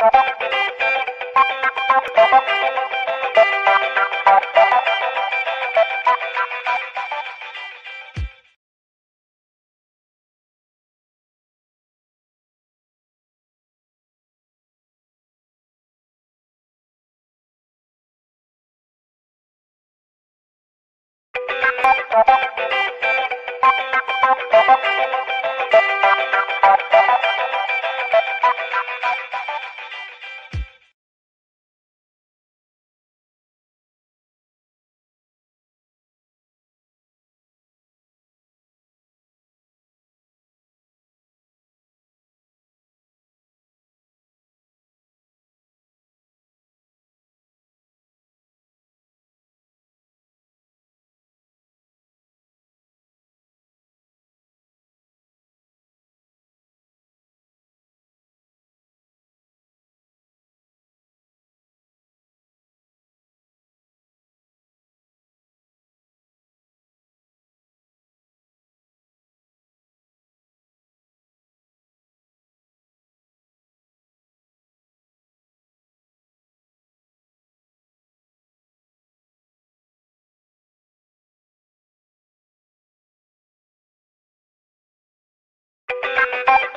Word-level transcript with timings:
Thank 0.00 0.40
you. 0.40 0.69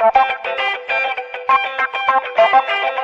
Thank 0.04 0.28
you. 2.98 3.03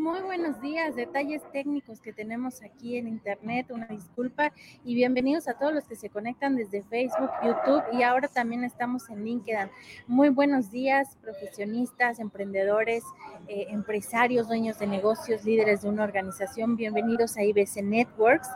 Muy 0.00 0.22
buenos 0.22 0.62
días, 0.62 0.96
detalles 0.96 1.42
técnicos 1.52 2.00
que 2.00 2.14
tenemos 2.14 2.62
aquí 2.62 2.96
en 2.96 3.06
internet, 3.06 3.66
una 3.70 3.86
disculpa 3.86 4.50
y 4.82 4.94
bienvenidos 4.94 5.46
a 5.46 5.58
todos 5.58 5.74
los 5.74 5.84
que 5.84 5.94
se 5.94 6.08
conectan 6.08 6.56
desde 6.56 6.82
Facebook, 6.82 7.28
YouTube 7.44 7.82
y 7.92 8.02
ahora 8.02 8.26
también 8.28 8.64
estamos 8.64 9.10
en 9.10 9.22
LinkedIn. 9.22 9.68
Muy 10.06 10.30
buenos 10.30 10.70
días, 10.70 11.18
profesionistas, 11.20 12.18
emprendedores, 12.18 13.04
eh, 13.46 13.66
empresarios, 13.68 14.48
dueños 14.48 14.78
de 14.78 14.86
negocios, 14.86 15.44
líderes 15.44 15.82
de 15.82 15.90
una 15.90 16.04
organización, 16.04 16.76
bienvenidos 16.76 17.36
a 17.36 17.44
IBC 17.44 17.82
Networks. 17.82 18.48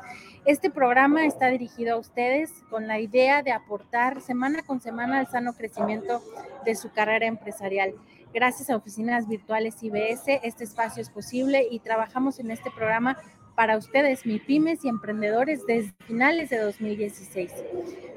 Este 0.47 0.71
programa 0.71 1.27
está 1.27 1.49
dirigido 1.49 1.97
a 1.97 1.99
ustedes 1.99 2.53
con 2.71 2.87
la 2.87 3.01
idea 3.01 3.43
de 3.43 3.53
aportar 3.53 4.23
semana 4.23 4.63
con 4.63 4.81
semana 4.81 5.19
al 5.19 5.27
sano 5.27 5.53
crecimiento 5.53 6.23
de 6.65 6.75
su 6.75 6.91
carrera 6.91 7.27
empresarial. 7.27 7.93
Gracias 8.35 8.69
a 8.69 8.75
Oficinas 8.75 9.29
Virtuales 9.29 9.81
IBS, 9.81 10.41
este 10.43 10.65
espacio 10.65 11.01
es 11.01 11.09
posible 11.09 11.69
y 11.71 11.79
trabajamos 11.79 12.41
en 12.41 12.51
este 12.51 12.69
programa 12.73 13.17
para 13.55 13.79
ustedes, 13.79 14.27
mi 14.27 14.41
pymes 14.41 14.85
y 14.85 14.89
emprendedores, 14.89 15.65
desde 15.69 15.95
finales 16.09 16.51
de 16.51 16.59
2016. 16.59 17.53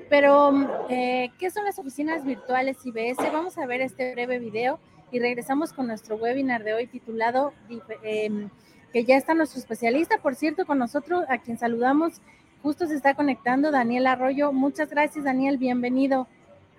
Pero, 0.09 0.87
eh, 0.89 1.29
¿qué 1.37 1.51
son 1.51 1.65
las 1.65 1.77
oficinas 1.77 2.25
virtuales 2.25 2.83
IBS? 2.83 3.31
Vamos 3.31 3.59
a 3.59 3.67
ver 3.67 3.81
este 3.81 4.13
breve 4.13 4.39
video 4.39 4.79
y 5.11 5.19
regresamos 5.19 5.71
con 5.71 5.85
nuestro 5.85 6.15
webinar 6.15 6.63
de 6.63 6.73
hoy 6.73 6.87
titulado, 6.87 7.53
em, 8.01 8.49
que 8.91 9.03
ya 9.03 9.17
está 9.17 9.35
nuestro 9.35 9.59
especialista, 9.59 10.17
por 10.17 10.33
cierto, 10.33 10.65
con 10.65 10.79
nosotros, 10.79 11.25
a 11.29 11.37
quien 11.37 11.59
saludamos. 11.59 12.21
Justo 12.63 12.87
se 12.87 12.95
está 12.95 13.13
conectando 13.13 13.69
Daniel 13.69 14.07
Arroyo. 14.07 14.51
Muchas 14.51 14.89
gracias, 14.89 15.25
Daniel. 15.25 15.59
Bienvenido. 15.59 16.27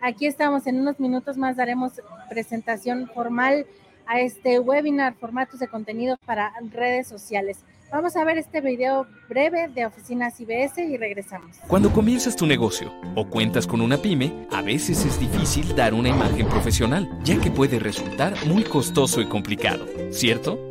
Aquí 0.00 0.26
estamos, 0.26 0.66
en 0.66 0.80
unos 0.80 1.00
minutos 1.00 1.36
más 1.36 1.56
daremos 1.56 1.92
presentación 2.28 3.10
formal 3.12 3.66
a 4.06 4.20
este 4.20 4.60
webinar, 4.60 5.14
formatos 5.14 5.58
de 5.60 5.68
contenido 5.68 6.16
para 6.24 6.52
redes 6.70 7.08
sociales. 7.08 7.58
Vamos 7.90 8.16
a 8.16 8.24
ver 8.24 8.38
este 8.38 8.60
video 8.60 9.06
breve 9.28 9.68
de 9.68 9.86
Oficinas 9.86 10.38
IBS 10.40 10.78
y 10.78 10.96
regresamos. 10.96 11.56
Cuando 11.66 11.90
comienzas 11.90 12.36
tu 12.36 12.46
negocio 12.46 12.92
o 13.16 13.28
cuentas 13.28 13.66
con 13.66 13.80
una 13.80 13.96
pyme, 13.96 14.46
a 14.52 14.62
veces 14.62 15.04
es 15.04 15.18
difícil 15.18 15.74
dar 15.74 15.94
una 15.94 16.10
imagen 16.10 16.46
profesional, 16.48 17.08
ya 17.24 17.40
que 17.40 17.50
puede 17.50 17.78
resultar 17.78 18.34
muy 18.46 18.62
costoso 18.62 19.20
y 19.20 19.26
complicado, 19.26 19.86
¿cierto? 20.10 20.70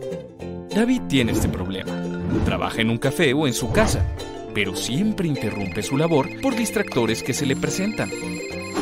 David 0.69 1.01
tiene 1.09 1.31
este 1.33 1.49
problema. 1.49 1.91
Trabaja 2.45 2.81
en 2.81 2.91
un 2.91 2.97
café 2.97 3.33
o 3.33 3.47
en 3.47 3.53
su 3.53 3.71
casa, 3.71 4.05
pero 4.53 4.75
siempre 4.75 5.27
interrumpe 5.27 5.81
su 5.83 5.97
labor 5.97 6.29
por 6.41 6.55
distractores 6.55 7.23
que 7.23 7.33
se 7.33 7.45
le 7.45 7.55
presentan. 7.55 8.09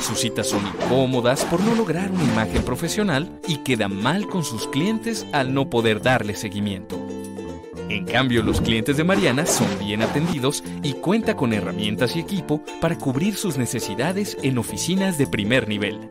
Sus 0.01 0.19
citas 0.19 0.47
son 0.50 0.61
incómodas 0.67 1.45
por 1.45 1.61
no 1.61 1.73
lograr 1.73 2.11
una 2.11 2.23
imagen 2.23 2.63
profesional 2.63 3.39
y 3.47 3.57
queda 3.57 3.88
mal 3.88 4.28
con 4.28 4.44
sus 4.44 4.67
clientes 4.67 5.25
al 5.31 5.53
no 5.53 5.69
poder 5.69 6.01
darle 6.01 6.35
seguimiento. 6.35 7.00
En 7.89 8.05
cambio, 8.05 8.44
los 8.44 8.61
clientes 8.61 8.97
de 8.97 9.03
Mariana 9.03 9.45
son 9.45 9.67
bien 9.79 10.01
atendidos 10.01 10.63
y 10.84 10.94
cuenta 10.94 11.35
con 11.35 11.53
herramientas 11.53 12.16
y 12.16 12.19
equipo 12.19 12.61
para 12.81 12.97
cubrir 12.97 13.35
sus 13.35 13.57
necesidades 13.57 14.38
en 14.41 14.57
oficinas 14.57 15.17
de 15.17 15.28
primer 15.28 15.67
nivel. 15.67 16.09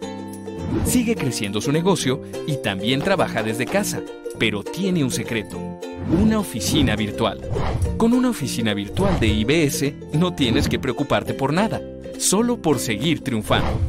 Sigue 0.86 1.14
creciendo 1.14 1.60
su 1.60 1.70
negocio 1.70 2.22
y 2.46 2.56
también 2.56 3.00
trabaja 3.00 3.42
desde 3.42 3.66
casa, 3.66 4.02
pero 4.38 4.62
tiene 4.62 5.04
un 5.04 5.10
secreto, 5.10 5.58
una 6.20 6.38
oficina 6.38 6.96
virtual. 6.96 7.40
Con 7.96 8.12
una 8.12 8.30
oficina 8.30 8.72
virtual 8.72 9.20
de 9.20 9.28
IBS 9.28 9.92
no 10.14 10.34
tienes 10.34 10.68
que 10.68 10.78
preocuparte 10.78 11.34
por 11.34 11.52
nada 11.52 11.80
solo 12.18 12.60
por 12.60 12.78
seguir 12.78 13.22
triunfando. 13.22 13.80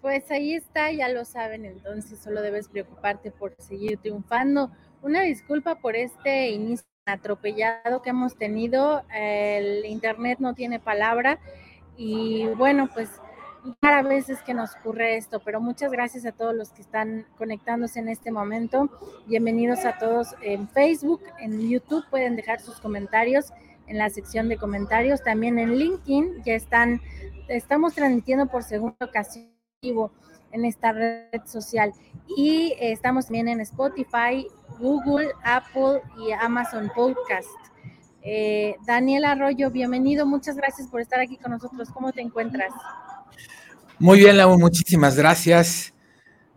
Pues 0.00 0.30
ahí 0.30 0.54
está, 0.54 0.92
ya 0.92 1.08
lo 1.08 1.24
saben, 1.24 1.64
entonces 1.64 2.18
solo 2.18 2.40
debes 2.40 2.68
preocuparte 2.68 3.30
por 3.30 3.54
seguir 3.58 3.98
triunfando. 3.98 4.70
Una 5.02 5.22
disculpa 5.22 5.76
por 5.76 5.96
este 5.96 6.50
inicio 6.50 6.86
atropellado 7.06 8.02
que 8.02 8.10
hemos 8.10 8.36
tenido, 8.36 9.04
el 9.14 9.84
internet 9.84 10.38
no 10.40 10.54
tiene 10.54 10.80
palabra 10.80 11.38
y 11.96 12.46
bueno, 12.56 12.88
pues 12.92 13.10
a 13.80 14.02
veces 14.02 14.42
que 14.42 14.54
nos 14.54 14.76
ocurre 14.76 15.16
esto, 15.16 15.40
pero 15.40 15.60
muchas 15.60 15.90
gracias 15.90 16.26
a 16.26 16.32
todos 16.32 16.54
los 16.54 16.70
que 16.70 16.82
están 16.82 17.26
conectándose 17.38 17.98
en 17.98 18.08
este 18.08 18.30
momento. 18.30 18.90
Bienvenidos 19.26 19.84
a 19.84 19.98
todos 19.98 20.34
en 20.42 20.68
Facebook, 20.68 21.22
en 21.40 21.68
YouTube, 21.68 22.04
pueden 22.10 22.36
dejar 22.36 22.60
sus 22.60 22.80
comentarios 22.80 23.52
en 23.86 23.98
la 23.98 24.10
sección 24.10 24.48
de 24.48 24.56
comentarios, 24.56 25.22
también 25.22 25.58
en 25.58 25.76
LinkedIn, 25.76 26.42
ya 26.44 26.54
están, 26.54 27.00
estamos 27.48 27.94
transmitiendo 27.94 28.46
por 28.46 28.62
segunda 28.62 28.96
ocasión 29.00 29.48
en 30.52 30.64
esta 30.64 30.92
red 30.92 31.44
social 31.46 31.92
y 32.36 32.74
estamos 32.80 33.26
también 33.26 33.48
en 33.48 33.60
Spotify, 33.60 34.46
Google, 34.78 35.30
Apple 35.44 36.02
y 36.18 36.32
Amazon 36.32 36.90
Podcast. 36.94 37.48
Eh, 38.22 38.74
Daniel 38.84 39.24
Arroyo, 39.24 39.70
bienvenido, 39.70 40.26
muchas 40.26 40.56
gracias 40.56 40.88
por 40.88 41.00
estar 41.00 41.20
aquí 41.20 41.36
con 41.36 41.52
nosotros. 41.52 41.90
¿Cómo 41.90 42.12
te 42.12 42.22
encuentras? 42.22 42.72
Muy 43.98 44.18
bien, 44.18 44.36
Lau, 44.36 44.58
muchísimas 44.58 45.16
gracias. 45.16 45.94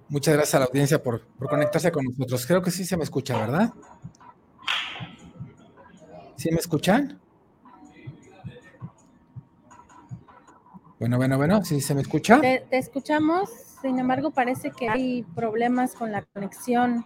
Muchas 0.10 0.34
gracias 0.34 0.56
a 0.56 0.60
la 0.60 0.66
audiencia 0.66 1.02
por, 1.02 1.28
conectarse 1.38 1.92
con 1.92 2.04
nosotros. 2.04 2.46
Creo 2.46 2.62
que 2.62 2.72
sí 2.72 2.84
se 2.84 2.98
me 2.98 3.04
escucha, 3.04 3.38
¿verdad? 3.38 3.74
¿Sí 6.36 6.50
me 6.52 6.58
escuchan? 6.58 7.20
Bueno, 11.00 11.18
bueno, 11.18 11.38
bueno, 11.38 11.64
¿sí 11.64 11.80
se 11.80 11.94
me 11.94 12.02
escucha? 12.02 12.42
Te, 12.42 12.66
escuchamos, 12.72 13.50
sin 13.82 14.00
embargo, 14.00 14.32
parece 14.32 14.72
que 14.72 14.90
hay 14.90 15.24
problemas 15.36 15.94
con 15.94 16.12
la 16.12 16.24
conexión. 16.24 17.06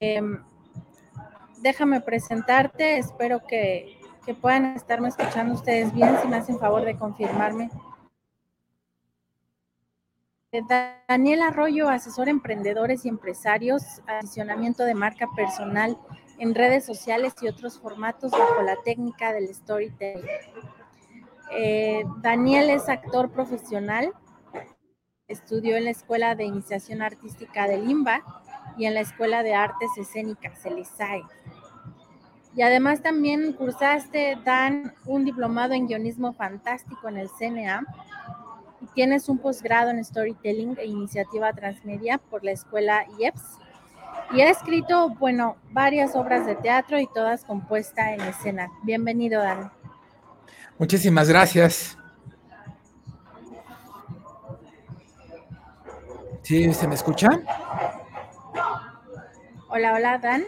Em, 0.00 0.42
déjame 1.62 2.00
presentarte, 2.00 2.98
espero 2.98 3.46
que, 3.46 3.98
que 4.26 4.34
puedan 4.34 4.76
estarme 4.76 5.08
escuchando 5.08 5.54
ustedes 5.54 5.94
bien, 5.94 6.16
si 6.20 6.28
me 6.28 6.36
hacen 6.36 6.58
favor 6.58 6.84
de 6.84 6.98
confirmarme. 6.98 7.70
Daniel 11.08 11.42
Arroyo, 11.42 11.88
asesor 11.88 12.28
emprendedores 12.28 13.04
y 13.04 13.08
empresarios, 13.08 13.82
adicionamiento 14.06 14.84
de 14.84 14.94
marca 14.94 15.26
personal 15.34 15.98
en 16.38 16.54
redes 16.54 16.84
sociales 16.84 17.34
y 17.42 17.48
otros 17.48 17.80
formatos 17.80 18.30
bajo 18.30 18.62
la 18.62 18.76
técnica 18.84 19.32
del 19.32 19.52
storytelling. 19.52 20.24
Eh, 21.52 22.04
Daniel 22.18 22.70
es 22.70 22.88
actor 22.88 23.30
profesional, 23.30 24.12
estudió 25.26 25.76
en 25.76 25.84
la 25.84 25.90
Escuela 25.90 26.34
de 26.34 26.44
Iniciación 26.44 27.02
Artística 27.02 27.66
de 27.66 27.78
Limba 27.78 28.22
y 28.76 28.86
en 28.86 28.94
la 28.94 29.00
Escuela 29.00 29.42
de 29.42 29.54
Artes 29.54 29.90
Escénicas, 29.96 30.64
el 30.64 30.78
ISAE. 30.78 31.22
Y 32.54 32.62
además 32.62 33.02
también 33.02 33.52
cursaste, 33.52 34.38
Dan, 34.44 34.94
un 35.04 35.24
diplomado 35.24 35.74
en 35.74 35.88
guionismo 35.88 36.32
fantástico 36.32 37.08
en 37.08 37.18
el 37.18 37.28
CNA 37.28 37.84
y 38.80 38.86
tienes 38.94 39.28
un 39.28 39.38
posgrado 39.38 39.90
en 39.90 40.04
Storytelling 40.04 40.76
e 40.78 40.86
Iniciativa 40.86 41.52
Transmedia 41.52 42.18
por 42.18 42.44
la 42.44 42.52
Escuela 42.52 43.06
IEPS. 43.18 43.58
Y 44.32 44.40
ha 44.40 44.50
escrito, 44.50 45.10
bueno, 45.10 45.56
varias 45.70 46.16
obras 46.16 46.46
de 46.46 46.56
teatro 46.56 46.98
y 46.98 47.06
todas 47.14 47.44
compuestas 47.44 48.08
en 48.12 48.20
escena. 48.22 48.70
Bienvenido, 48.82 49.42
Dan. 49.42 49.70
Muchísimas 50.78 51.28
gracias. 51.28 51.96
¿Sí 56.42 56.72
se 56.72 56.86
me 56.86 56.94
escucha? 56.94 57.28
Hola, 59.68 59.94
hola, 59.94 60.18
Dan. 60.18 60.44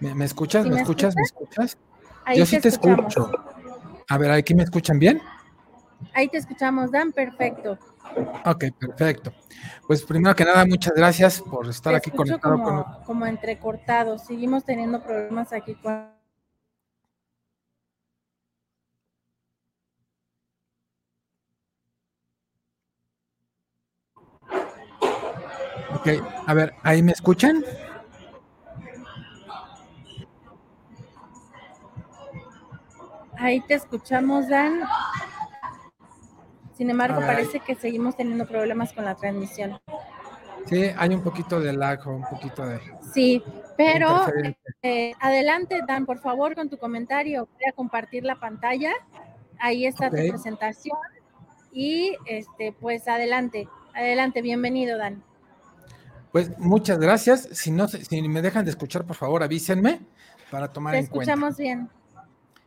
¿Me, 0.00 0.24
escuchas? 0.24 0.66
¿Me, 0.66 0.80
escuchas? 0.80 1.14
¿Me 1.16 1.22
escuchas? 1.22 1.78
Yo 2.34 2.44
sí 2.44 2.60
te 2.60 2.68
escucho. 2.68 3.30
A 4.08 4.18
ver, 4.18 4.30
¿aquí 4.30 4.54
me 4.54 4.62
escuchan 4.62 4.98
bien? 4.98 5.22
Ahí 6.14 6.28
te 6.28 6.38
escuchamos, 6.38 6.90
Dan, 6.90 7.12
perfecto. 7.12 7.78
Ok, 8.44 8.64
perfecto. 8.78 9.32
Pues 9.86 10.02
primero 10.02 10.34
que 10.34 10.44
nada, 10.44 10.64
muchas 10.66 10.94
gracias 10.94 11.40
por 11.40 11.68
estar 11.68 11.94
aquí 11.94 12.10
conectado 12.10 12.62
como, 12.62 12.84
con... 12.84 13.04
Como 13.04 13.26
entrecortado, 13.26 14.18
seguimos 14.18 14.64
teniendo 14.64 15.02
problemas 15.02 15.52
aquí 15.52 15.74
con... 15.74 16.10
Ok, 25.94 26.08
a 26.46 26.54
ver, 26.54 26.74
¿ahí 26.82 27.02
me 27.02 27.12
escuchan? 27.12 27.64
Ahí 33.38 33.60
te 33.60 33.74
escuchamos, 33.74 34.48
Dan. 34.48 34.82
Sin 36.76 36.90
embargo, 36.90 37.20
parece 37.20 37.60
que 37.60 37.74
seguimos 37.74 38.16
teniendo 38.16 38.46
problemas 38.46 38.92
con 38.92 39.04
la 39.04 39.14
transmisión. 39.14 39.78
Sí, 40.66 40.84
hay 40.96 41.10
un 41.10 41.22
poquito 41.22 41.60
de 41.60 41.72
lag, 41.72 42.06
un 42.08 42.24
poquito 42.28 42.66
de. 42.66 42.80
Sí, 43.12 43.42
pero 43.76 44.26
eh, 44.82 45.12
adelante, 45.20 45.80
Dan, 45.86 46.06
por 46.06 46.18
favor, 46.20 46.54
con 46.54 46.68
tu 46.68 46.78
comentario. 46.78 47.48
Voy 47.54 47.64
a 47.68 47.72
compartir 47.72 48.24
la 48.24 48.36
pantalla. 48.36 48.92
Ahí 49.58 49.86
está 49.86 50.08
tu 50.08 50.16
presentación. 50.16 50.96
Y 51.72 52.16
este, 52.26 52.72
pues 52.72 53.08
adelante, 53.08 53.68
adelante, 53.94 54.42
bienvenido, 54.42 54.98
Dan. 54.98 55.22
Pues 56.30 56.56
muchas 56.58 56.98
gracias. 56.98 57.48
Si 57.52 57.70
no, 57.70 57.88
si 57.88 58.22
me 58.22 58.40
dejan 58.40 58.64
de 58.64 58.70
escuchar, 58.70 59.04
por 59.04 59.16
favor, 59.16 59.42
avísenme 59.42 60.00
para 60.50 60.72
tomar 60.72 60.94
en 60.94 61.06
cuenta. 61.06 61.12
Te 61.12 61.32
escuchamos 61.32 61.56
bien. 61.58 61.90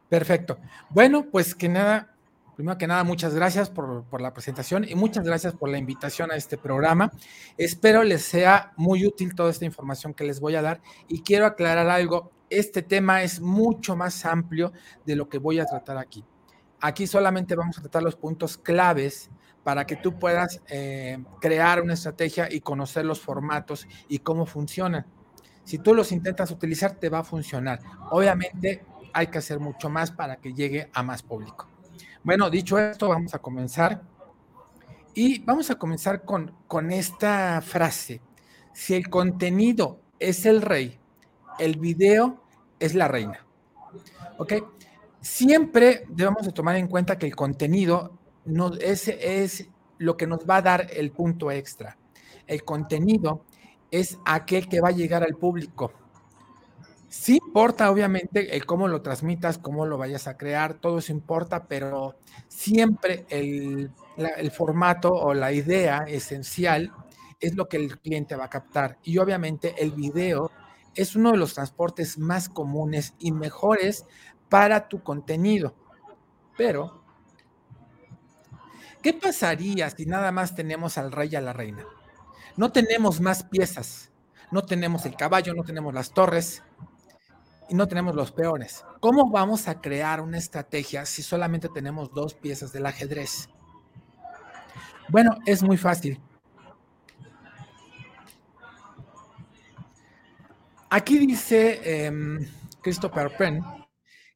Perfecto. 0.09 0.59
Bueno, 0.89 1.25
pues 1.31 1.55
que 1.55 1.67
nada, 1.67 2.14
primero 2.55 2.77
que 2.77 2.87
nada, 2.87 3.03
muchas 3.03 3.35
gracias 3.35 3.69
por, 3.69 4.05
la 4.21 4.33
presentación 4.33 4.85
y 4.87 4.95
muchas 4.95 5.25
gracias 5.25 5.53
por 5.53 5.69
la 5.69 5.77
invitación 5.77 6.31
a 6.31 6.35
este 6.35 6.57
programa. 6.57 7.11
Espero 7.57 8.03
les 8.03 8.23
sea 8.23 8.73
muy 8.77 9.05
útil 9.05 9.35
toda 9.35 9.51
esta 9.51 9.65
información 9.65 10.13
que 10.13 10.23
les 10.23 10.39
voy 10.39 10.55
a 10.55 10.61
dar 10.61 10.81
y 11.07 11.21
quiero 11.21 11.45
aclarar 11.45 11.89
algo. 11.89 12.31
Este 12.49 12.81
tema 12.81 13.23
es 13.23 13.41
mucho 13.41 13.95
más 13.95 14.25
amplio 14.25 14.71
de 15.05 15.15
lo 15.15 15.27
que 15.27 15.37
voy 15.37 15.59
a 15.59 15.65
tratar 15.65 15.97
aquí. 15.97 16.23
Aquí 16.79 17.07
solamente 17.07 17.55
vamos 17.55 17.77
a 17.77 17.81
tratar 17.81 18.03
los 18.03 18.15
puntos 18.15 18.57
claves 18.57 19.29
para 19.63 19.85
que 19.85 19.95
tú 19.95 20.17
puedas 20.19 20.61
eh, 20.67 21.17
crear 21.41 21.81
una 21.81 21.93
estrategia 21.93 22.47
y 22.51 22.61
conocer 22.61 23.05
los 23.05 23.19
formatos 23.19 23.87
y 24.07 24.19
cómo 24.19 24.45
funcionan. 24.45 25.05
Si 25.63 25.79
tú 25.79 25.95
los 25.95 26.11
intentas 26.11 26.51
utilizar, 26.51 26.93
te 26.99 27.09
va 27.09 27.19
a 27.19 27.23
funcionar. 27.23 27.79
Obviamente, 28.11 28.85
hay 29.11 29.27
que 29.27 29.39
hacer 29.39 29.59
mucho 29.59 29.89
más 29.89 30.11
para 30.11 30.35
que 30.37 30.53
llegue 30.53 30.91
a 30.93 31.01
más 31.01 31.23
público. 31.23 31.74
Bueno, 32.25 32.49
dicho 32.49 32.79
esto, 32.79 33.09
vamos 33.09 33.35
a 33.35 33.39
comenzar. 33.39 34.01
Y 35.13 35.43
vamos 35.43 35.69
a 35.69 35.75
comenzar 35.75 36.25
con, 36.25 36.51
con 36.67 36.91
esta 36.91 37.61
frase. 37.61 38.19
Si 38.73 38.95
el 38.95 39.11
contenido 39.11 39.99
es 40.17 40.47
el 40.47 40.63
rey, 40.63 40.99
el 41.59 41.77
video 41.77 42.41
es 42.79 42.95
la 42.95 43.07
reina. 43.07 43.45
¿Ok? 44.39 44.53
Siempre 45.21 46.07
debemos 46.09 46.43
de 46.43 46.51
tomar 46.51 46.77
en 46.77 46.87
cuenta 46.87 47.19
que 47.19 47.27
el 47.27 47.35
contenido 47.35 48.17
no, 48.43 48.73
es, 48.73 49.07
es 49.07 49.69
lo 49.99 50.17
que 50.17 50.25
nos 50.25 50.49
va 50.49 50.57
a 50.57 50.61
dar 50.63 50.87
el 50.91 51.11
punto 51.11 51.51
extra. 51.51 51.95
El 52.47 52.63
contenido 52.63 53.45
es 53.91 54.17
aquel 54.25 54.67
que 54.67 54.81
va 54.81 54.89
a 54.89 54.93
llegar 54.93 55.21
al 55.21 55.35
público 55.35 55.93
Sí 57.17 57.39
importa, 57.43 57.89
obviamente, 57.89 58.55
el 58.55 58.65
cómo 58.65 58.89
lo 58.89 59.01
transmitas, 59.01 59.57
cómo 59.57 59.85
lo 59.85 59.97
vayas 59.97 60.27
a 60.27 60.35
crear, 60.37 60.75
todo 60.75 60.97
eso 60.99 61.13
importa, 61.13 61.65
pero 61.65 62.17
siempre 62.49 63.25
el, 63.29 63.89
formato 64.51 65.13
o 65.13 65.33
la 65.33 65.53
idea 65.53 66.03
esencial 66.07 66.91
es 67.39 67.55
lo 67.55 67.69
que 67.69 67.77
el 67.77 67.99
cliente 67.99 68.35
va 68.35 68.45
a 68.45 68.49
captar. 68.49 68.99
Y 69.01 69.17
obviamente 69.17 69.81
el 69.81 69.91
video 69.91 70.51
es 70.93 71.15
uno 71.15 71.31
de 71.31 71.37
los 71.37 71.53
transportes 71.53 72.19
más 72.19 72.49
comunes 72.49 73.15
y 73.17 73.31
mejores 73.31 74.05
para 74.49 74.89
tu 74.89 75.01
contenido. 75.01 75.73
Pero, 76.57 77.01
¿qué 79.01 79.13
pasaría 79.13 79.89
si 79.89 80.05
nada 80.05 80.33
más 80.33 80.53
tenemos 80.53 80.97
al 80.97 81.13
rey 81.13 81.29
y 81.31 81.37
a 81.37 81.41
la 81.41 81.53
reina? 81.53 81.85
No 82.57 82.73
tenemos 82.73 83.21
más 83.21 83.43
piezas, 83.43 84.11
no 84.51 84.63
tenemos 84.63 85.05
el 85.05 85.15
caballo, 85.15 85.53
no 85.53 85.63
tenemos 85.63 85.93
las 85.93 86.11
torres, 86.11 86.61
y 87.69 87.75
no 87.75 87.87
tenemos 87.87 88.15
los 88.15 88.31
peones. 88.31 88.85
¿Cómo 88.99 89.29
vamos 89.29 89.67
a 89.67 89.81
crear 89.81 90.21
una 90.21 90.37
estrategia 90.37 91.05
si 91.05 91.21
solamente 91.21 91.69
tenemos 91.69 92.13
dos 92.13 92.33
piezas 92.33 92.71
del 92.71 92.85
ajedrez? 92.85 93.49
Bueno, 95.09 95.37
es 95.45 95.63
muy 95.63 95.77
fácil. 95.77 96.19
Aquí 100.89 101.19
dice 101.19 102.05
em, 102.05 102.47
Christopher 102.81 103.35
Penn 103.37 103.61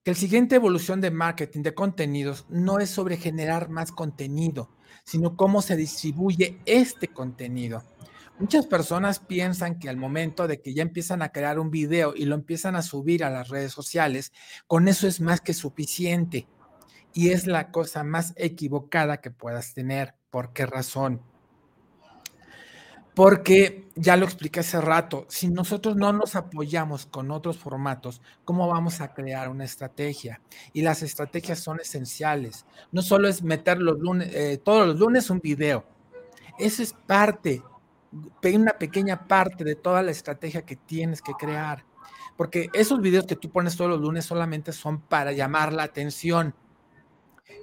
que 0.03 0.11
el 0.11 0.17
siguiente 0.17 0.55
evolución 0.55 0.99
de 1.01 1.11
marketing 1.11 1.61
de 1.61 1.73
contenidos 1.73 2.45
no 2.49 2.79
es 2.79 2.89
sobre 2.89 3.17
generar 3.17 3.69
más 3.69 3.91
contenido, 3.91 4.69
sino 5.03 5.35
cómo 5.35 5.61
se 5.61 5.75
distribuye 5.75 6.59
este 6.65 7.07
contenido. 7.07 7.83
Muchas 8.39 8.67
personas 8.67 9.19
piensan 9.19 9.79
que 9.79 9.89
al 9.89 9.97
momento 9.97 10.47
de 10.47 10.61
que 10.61 10.73
ya 10.73 10.81
empiezan 10.81 11.21
a 11.21 11.33
crear 11.33 11.59
un 11.59 11.71
video 11.71 12.13
y 12.15 12.23
lo 12.23 12.35
empiezan 12.35 12.77
a 12.77 12.81
subir 12.81 13.25
a 13.25 13.29
las 13.29 13.49
redes 13.49 13.73
sociales, 13.73 14.31
con 14.65 14.87
eso 14.87 15.07
es 15.07 15.19
más 15.19 15.41
que 15.41 15.53
suficiente. 15.53 16.47
Y 17.13 17.31
es 17.31 17.47
la 17.47 17.69
cosa 17.69 18.05
más 18.05 18.31
equivocada 18.37 19.19
que 19.19 19.29
puedas 19.29 19.73
tener. 19.73 20.15
¿Por 20.31 20.53
qué 20.53 20.65
razón? 20.65 21.21
Porque 23.13 23.89
ya 23.95 24.15
lo 24.15 24.23
expliqué 24.23 24.61
hace 24.61 24.79
rato, 24.79 25.25
si 25.27 25.49
nosotros 25.49 25.97
no 25.97 26.13
nos 26.13 26.37
apoyamos 26.37 27.05
con 27.07 27.31
otros 27.31 27.57
formatos, 27.57 28.21
¿cómo 28.45 28.69
vamos 28.69 29.01
a 29.01 29.13
crear 29.13 29.49
una 29.49 29.65
estrategia? 29.65 30.39
Y 30.71 30.83
las 30.83 31.03
estrategias 31.03 31.59
son 31.59 31.81
esenciales. 31.81 32.65
No 32.93 33.01
solo 33.01 33.27
es 33.27 33.43
meter 33.43 33.79
los 33.79 33.99
lunes, 33.99 34.33
eh, 34.33 34.61
todos 34.63 34.87
los 34.87 34.97
lunes 34.97 35.29
un 35.29 35.41
video. 35.41 35.83
Eso 36.57 36.81
es 36.81 36.93
parte 36.93 37.61
una 38.11 38.73
pequeña 38.73 39.27
parte 39.27 39.63
de 39.63 39.75
toda 39.75 40.01
la 40.01 40.11
estrategia 40.11 40.65
que 40.65 40.75
tienes 40.75 41.21
que 41.21 41.33
crear. 41.33 41.85
Porque 42.35 42.69
esos 42.73 43.01
videos 43.01 43.25
que 43.25 43.35
tú 43.35 43.49
pones 43.49 43.75
todos 43.75 43.91
los 43.91 43.99
lunes 43.99 44.25
solamente 44.25 44.71
son 44.71 45.01
para 45.01 45.31
llamar 45.31 45.73
la 45.73 45.83
atención. 45.83 46.55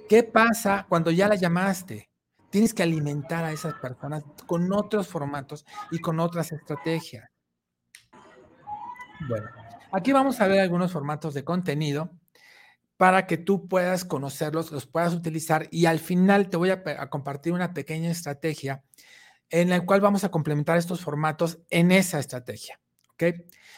¿Qué 0.07 0.23
pasa 0.23 0.85
cuando 0.87 1.11
ya 1.11 1.27
la 1.27 1.35
llamaste? 1.35 2.09
Tienes 2.49 2.73
que 2.73 2.83
alimentar 2.83 3.43
a 3.43 3.51
esas 3.51 3.73
personas 3.75 4.23
con 4.45 4.71
otros 4.71 5.07
formatos 5.07 5.65
y 5.91 5.99
con 5.99 6.19
otras 6.19 6.51
estrategias. 6.51 7.29
Bueno, 9.27 9.49
aquí 9.91 10.13
vamos 10.13 10.39
a 10.39 10.47
ver 10.47 10.59
algunos 10.59 10.91
formatos 10.91 11.33
de 11.33 11.43
contenido 11.43 12.11
para 12.95 13.27
que 13.27 13.37
tú 13.37 13.67
puedas 13.67 14.05
conocerlos, 14.05 14.71
los 14.71 14.85
puedas 14.85 15.13
utilizar 15.13 15.67
y 15.71 15.85
al 15.85 15.99
final 15.99 16.49
te 16.49 16.57
voy 16.57 16.69
a, 16.69 16.83
a 16.99 17.09
compartir 17.09 17.53
una 17.53 17.73
pequeña 17.73 18.09
estrategia 18.09 18.83
en 19.49 19.71
el 19.71 19.85
cual 19.85 20.01
vamos 20.01 20.23
a 20.23 20.31
complementar 20.31 20.77
estos 20.77 21.01
formatos 21.01 21.59
en 21.69 21.91
esa 21.91 22.19
estrategia. 22.19 22.79
¿Ok? 23.13 23.23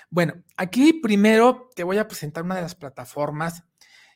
Bueno, 0.10 0.34
aquí 0.58 0.94
primero 0.94 1.70
te 1.76 1.84
voy 1.84 1.98
a 1.98 2.08
presentar 2.08 2.44
una 2.44 2.56
de 2.56 2.62
las 2.62 2.76
plataformas 2.76 3.64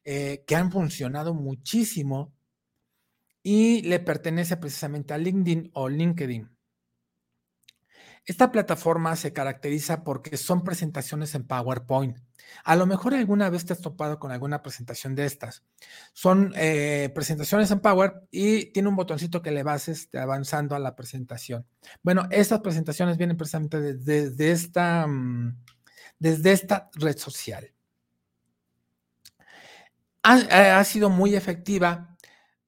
eh, 0.03 0.43
que 0.45 0.55
han 0.55 0.71
funcionado 0.71 1.33
muchísimo 1.33 2.33
y 3.41 3.81
le 3.83 3.99
pertenece 3.99 4.57
precisamente 4.57 5.13
a 5.13 5.17
LinkedIn 5.17 5.71
o 5.73 5.89
LinkedIn. 5.89 6.49
Esta 8.25 8.51
plataforma 8.51 9.15
se 9.17 9.33
caracteriza 9.33 10.03
porque 10.03 10.37
son 10.37 10.63
presentaciones 10.63 11.35
en 11.35 11.45
PowerPoint. 11.45 12.17
A 12.63 12.75
lo 12.75 12.85
mejor 12.85 13.13
alguna 13.13 13.49
vez 13.49 13.65
te 13.65 13.73
has 13.73 13.81
topado 13.81 14.17
con 14.17 14.31
alguna 14.31 14.61
presentación 14.61 15.13
de 15.15 15.25
estas. 15.25 15.63
Son 16.13 16.53
eh, 16.55 17.11
presentaciones 17.13 17.69
en 17.71 17.81
Power 17.81 18.13
y 18.31 18.71
tiene 18.71 18.87
un 18.87 18.95
botoncito 18.95 19.41
que 19.41 19.51
le 19.51 19.63
vas 19.63 20.09
avanzando 20.13 20.75
a 20.75 20.79
la 20.79 20.95
presentación. 20.95 21.65
Bueno, 22.01 22.27
estas 22.31 22.61
presentaciones 22.61 23.17
vienen 23.17 23.35
precisamente 23.35 23.81
desde, 23.81 24.51
esta, 24.51 25.05
mm, 25.05 25.57
desde 26.19 26.51
esta 26.53 26.89
red 26.93 27.17
social. 27.17 27.73
Ha 30.25 30.83
sido 30.85 31.09
muy 31.09 31.35
efectiva 31.35 32.12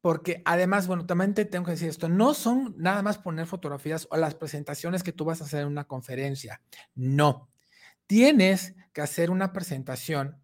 porque 0.05 0.43
además, 0.45 0.85
bueno, 0.85 1.07
también 1.07 1.33
te 1.33 1.45
tengo 1.45 1.65
que 1.65 1.71
decir 1.71 1.89
esto, 1.89 2.07
no 2.09 2.35
son 2.35 2.75
nada 2.77 3.01
más 3.01 3.17
poner 3.17 3.47
fotografías 3.47 4.07
o 4.11 4.17
las 4.17 4.35
presentaciones 4.35 5.01
que 5.01 5.11
tú 5.11 5.25
vas 5.25 5.41
a 5.41 5.45
hacer 5.45 5.61
en 5.61 5.67
una 5.67 5.85
conferencia, 5.85 6.61
no. 6.93 7.49
Tienes 8.05 8.75
que 8.93 9.01
hacer 9.01 9.31
una 9.31 9.51
presentación 9.51 10.39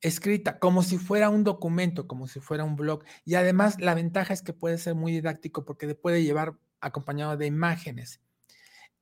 escrita 0.00 0.58
como 0.58 0.82
si 0.82 0.98
fuera 0.98 1.30
un 1.30 1.44
documento, 1.44 2.08
como 2.08 2.26
si 2.26 2.40
fuera 2.40 2.64
un 2.64 2.74
blog. 2.74 3.04
Y 3.24 3.36
además 3.36 3.76
la 3.78 3.94
ventaja 3.94 4.34
es 4.34 4.42
que 4.42 4.52
puede 4.52 4.78
ser 4.78 4.96
muy 4.96 5.12
didáctico 5.12 5.64
porque 5.64 5.86
te 5.86 5.94
puede 5.94 6.24
llevar 6.24 6.58
acompañado 6.80 7.36
de 7.36 7.46
imágenes. 7.46 8.20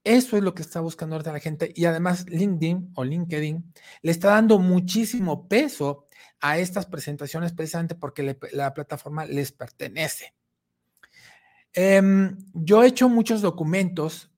Eso 0.06 0.36
es 0.36 0.44
lo 0.44 0.54
que 0.54 0.62
está 0.62 0.78
buscando 0.78 1.16
ahorita 1.16 1.32
la 1.32 1.40
gente. 1.40 1.72
Y 1.74 1.84
además 1.84 2.26
LinkedIn 2.28 2.92
o 2.94 3.02
LinkedIn 3.02 3.74
le 4.02 4.10
está 4.12 4.28
dando 4.28 4.60
muchísimo 4.60 5.48
peso 5.48 6.06
a 6.40 6.58
estas 6.58 6.86
presentaciones 6.86 7.52
precisamente 7.52 7.96
porque 7.96 8.38
la 8.52 8.72
plataforma 8.72 9.26
les 9.26 9.50
pertenece. 9.50 10.32
Em, 11.72 12.38
yo 12.54 12.84
he 12.84 12.86
hecho 12.86 13.08
muchos 13.08 13.42
documentos, 13.42 14.30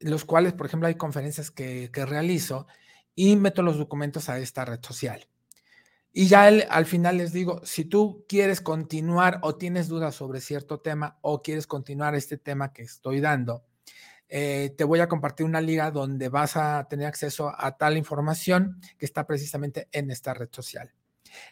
los 0.00 0.24
cuales, 0.24 0.54
por 0.54 0.66
ejemplo, 0.66 0.88
hay 0.88 0.96
conferencias 0.96 1.52
que, 1.52 1.88
realizo 1.94 2.66
y 3.14 3.36
meto 3.36 3.62
los 3.62 3.78
documentos 3.78 4.28
a 4.28 4.40
esta 4.40 4.64
red 4.64 4.80
social. 4.82 5.28
Y 6.12 6.26
ya 6.26 6.46
al 6.46 6.84
final 6.84 7.18
les 7.18 7.32
digo, 7.32 7.60
si 7.64 7.84
tú 7.84 8.24
quieres 8.28 8.60
continuar 8.60 9.38
o 9.42 9.54
tienes 9.54 9.86
dudas 9.86 10.16
sobre 10.16 10.40
cierto 10.40 10.80
tema 10.80 11.20
o 11.20 11.42
quieres 11.42 11.68
continuar 11.68 12.16
este 12.16 12.38
tema 12.38 12.72
que 12.72 12.82
estoy 12.82 13.20
dando, 13.20 13.64
eh, 14.34 14.74
te 14.78 14.84
voy 14.84 15.00
a 15.00 15.08
compartir 15.08 15.44
una 15.44 15.60
liga 15.60 15.90
donde 15.90 16.30
vas 16.30 16.56
a 16.56 16.86
tener 16.88 17.06
acceso 17.06 17.52
a 17.54 17.76
tal 17.76 17.98
información 17.98 18.80
que 18.96 19.04
está 19.04 19.26
precisamente 19.26 19.88
en 19.92 20.10
esta 20.10 20.32
red 20.32 20.48
social. 20.50 20.90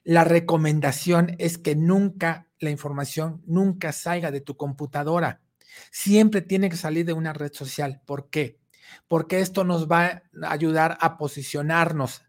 La 0.03 0.25
recomendación 0.25 1.37
es 1.37 1.59
que 1.59 1.77
nunca 1.77 2.49
la 2.59 2.71
información 2.71 3.43
nunca 3.45 3.93
salga 3.93 4.31
de 4.31 4.41
tu 4.41 4.57
computadora. 4.57 5.43
Siempre 5.91 6.41
tiene 6.41 6.71
que 6.71 6.77
salir 6.77 7.05
de 7.05 7.13
una 7.13 7.35
red 7.35 7.53
social. 7.53 8.01
¿Por 8.07 8.31
qué? 8.31 8.59
Porque 9.09 9.41
esto 9.41 9.63
nos 9.63 9.87
va 9.87 10.23
a 10.43 10.51
ayudar 10.51 10.97
a 11.03 11.19
posicionarnos 11.19 12.23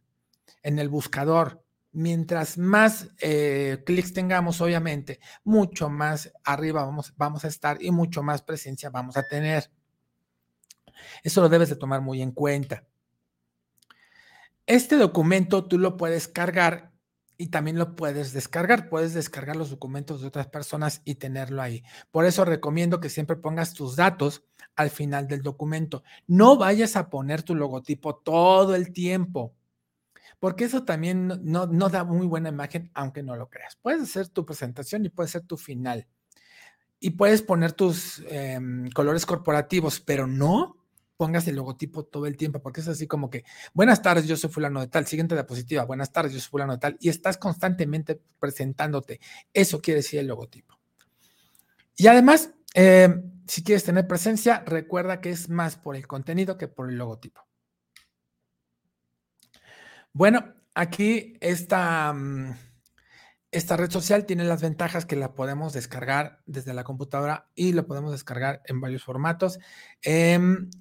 en 0.63 0.79
el 0.79 0.89
buscador. 0.89 1.63
Mientras 1.93 2.57
más 2.57 3.07
eh, 3.19 3.83
clics 3.85 4.11
tengamos, 4.11 4.59
obviamente, 4.59 5.21
mucho 5.45 5.89
más 5.89 6.33
arriba 6.43 6.83
vamos, 6.83 7.13
vamos 7.15 7.45
a 7.45 7.47
estar 7.47 7.81
y 7.81 7.91
mucho 7.91 8.21
más 8.21 8.41
presencia 8.41 8.89
vamos 8.89 9.15
a 9.15 9.25
tener. 9.29 9.71
Eso 11.23 11.41
lo 11.41 11.49
debes 11.49 11.69
de 11.69 11.75
tomar 11.75 12.01
muy 12.01 12.21
en 12.21 12.31
cuenta. 12.31 12.85
Este 14.65 14.95
documento 14.95 15.65
tú 15.65 15.77
lo 15.77 15.97
puedes 15.97 16.27
cargar 16.27 16.91
y 17.41 17.47
también 17.47 17.79
lo 17.79 17.95
puedes 17.95 18.33
descargar. 18.33 18.87
Puedes 18.87 19.13
descargar 19.15 19.55
los 19.55 19.71
documentos 19.71 20.21
de 20.21 20.27
otras 20.27 20.47
personas 20.47 21.01
y 21.05 21.15
tenerlo 21.15 21.61
ahí. 21.61 21.83
Por 22.11 22.25
eso 22.25 22.45
recomiendo 22.45 22.99
que 22.99 23.09
siempre 23.09 23.35
pongas 23.35 23.73
tus 23.73 23.95
datos 23.95 24.43
al 24.75 24.91
final 24.91 25.27
del 25.27 25.41
documento. 25.41 26.03
No 26.27 26.57
vayas 26.57 26.95
a 26.95 27.09
poner 27.09 27.41
tu 27.41 27.55
logotipo 27.55 28.15
todo 28.15 28.75
el 28.75 28.93
tiempo, 28.93 29.55
porque 30.39 30.65
eso 30.65 30.83
también 30.83 31.39
no, 31.43 31.67
da 31.67 32.03
muy 32.03 32.27
buena 32.27 32.49
imagen, 32.49 32.91
aunque 32.93 33.23
no 33.23 33.35
lo 33.35 33.49
creas. 33.49 33.75
Puedes 33.75 34.03
hacer 34.03 34.29
tu 34.29 34.45
presentación 34.45 35.05
y 35.05 35.09
puede 35.09 35.29
ser 35.29 35.41
tu 35.41 35.57
final. 35.57 36.07
Y 36.99 37.11
puedes 37.11 37.41
poner 37.41 37.73
tus 37.73 38.23
em, 38.27 38.89
colores 38.91 39.25
corporativos, 39.25 39.99
pero 39.99 40.27
no 40.27 40.80
pongas 41.21 41.47
el 41.47 41.55
logotipo 41.55 42.03
todo 42.03 42.25
el 42.25 42.35
tiempo, 42.35 42.63
porque 42.63 42.81
es 42.81 42.87
así 42.87 43.05
como 43.05 43.29
que, 43.29 43.43
buenas 43.75 44.01
tardes, 44.01 44.25
yo 44.25 44.35
soy 44.35 44.49
fulano 44.49 44.79
de 44.79 44.87
tal, 44.87 45.05
siguiente 45.05 45.35
diapositiva, 45.35 45.85
buenas 45.85 46.11
tardes, 46.11 46.33
yo 46.33 46.39
soy 46.39 46.49
fulano 46.49 46.73
de 46.73 46.79
tal, 46.79 46.97
y 46.99 47.09
estás 47.09 47.37
constantemente 47.37 48.19
presentándote. 48.39 49.19
Eso 49.53 49.83
quiere 49.83 49.99
decir 49.99 50.19
el 50.19 50.25
logotipo. 50.25 50.79
Y 51.95 52.07
además, 52.07 52.55
eh, 52.73 53.21
si 53.45 53.63
quieres 53.63 53.83
tener 53.83 54.07
presencia, 54.07 54.63
recuerda 54.65 55.21
que 55.21 55.29
es 55.29 55.47
más 55.47 55.75
por 55.75 55.95
el 55.95 56.07
contenido 56.07 56.57
que 56.57 56.67
por 56.67 56.89
el 56.89 56.97
logotipo. 56.97 57.45
Bueno, 60.11 60.55
aquí 60.73 61.37
esta, 61.39 62.13
mm, 62.13 62.55
esta 63.51 63.77
red 63.77 63.91
social 63.91 64.25
tiene 64.25 64.43
las 64.45 64.63
ventajas 64.63 65.05
que 65.05 65.15
la 65.15 65.35
podemos 65.35 65.71
descargar 65.71 66.41
desde 66.47 66.73
la 66.73 66.83
computadora 66.83 67.47
y 67.53 67.73
lo 67.73 67.85
podemos 67.85 68.11
descargar 68.11 68.63
en 68.65 68.81
varios 68.81 69.03
formatos. 69.03 69.59
Em, 70.01 70.71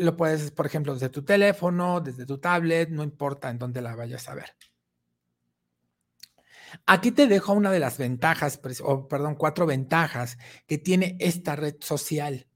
lo 0.00 0.16
puedes, 0.16 0.50
por 0.50 0.66
ejemplo, 0.66 0.94
desde 0.94 1.10
tu 1.10 1.22
teléfono, 1.22 2.00
desde 2.00 2.26
tu 2.26 2.38
tablet, 2.38 2.88
no 2.88 3.02
importa 3.02 3.50
en 3.50 3.58
dónde 3.58 3.82
la 3.82 3.94
vayas 3.94 4.28
a 4.28 4.34
ver. 4.34 4.56
Aquí 6.86 7.10
te 7.10 7.26
dejo 7.26 7.52
una 7.52 7.70
de 7.70 7.80
las 7.80 7.98
ventajas, 7.98 8.60
o 8.82 9.08
perdón, 9.08 9.34
cuatro 9.34 9.66
ventajas 9.66 10.38
que 10.66 10.78
tiene 10.78 11.16
esta 11.20 11.56
red 11.56 11.76
social. 11.80 12.46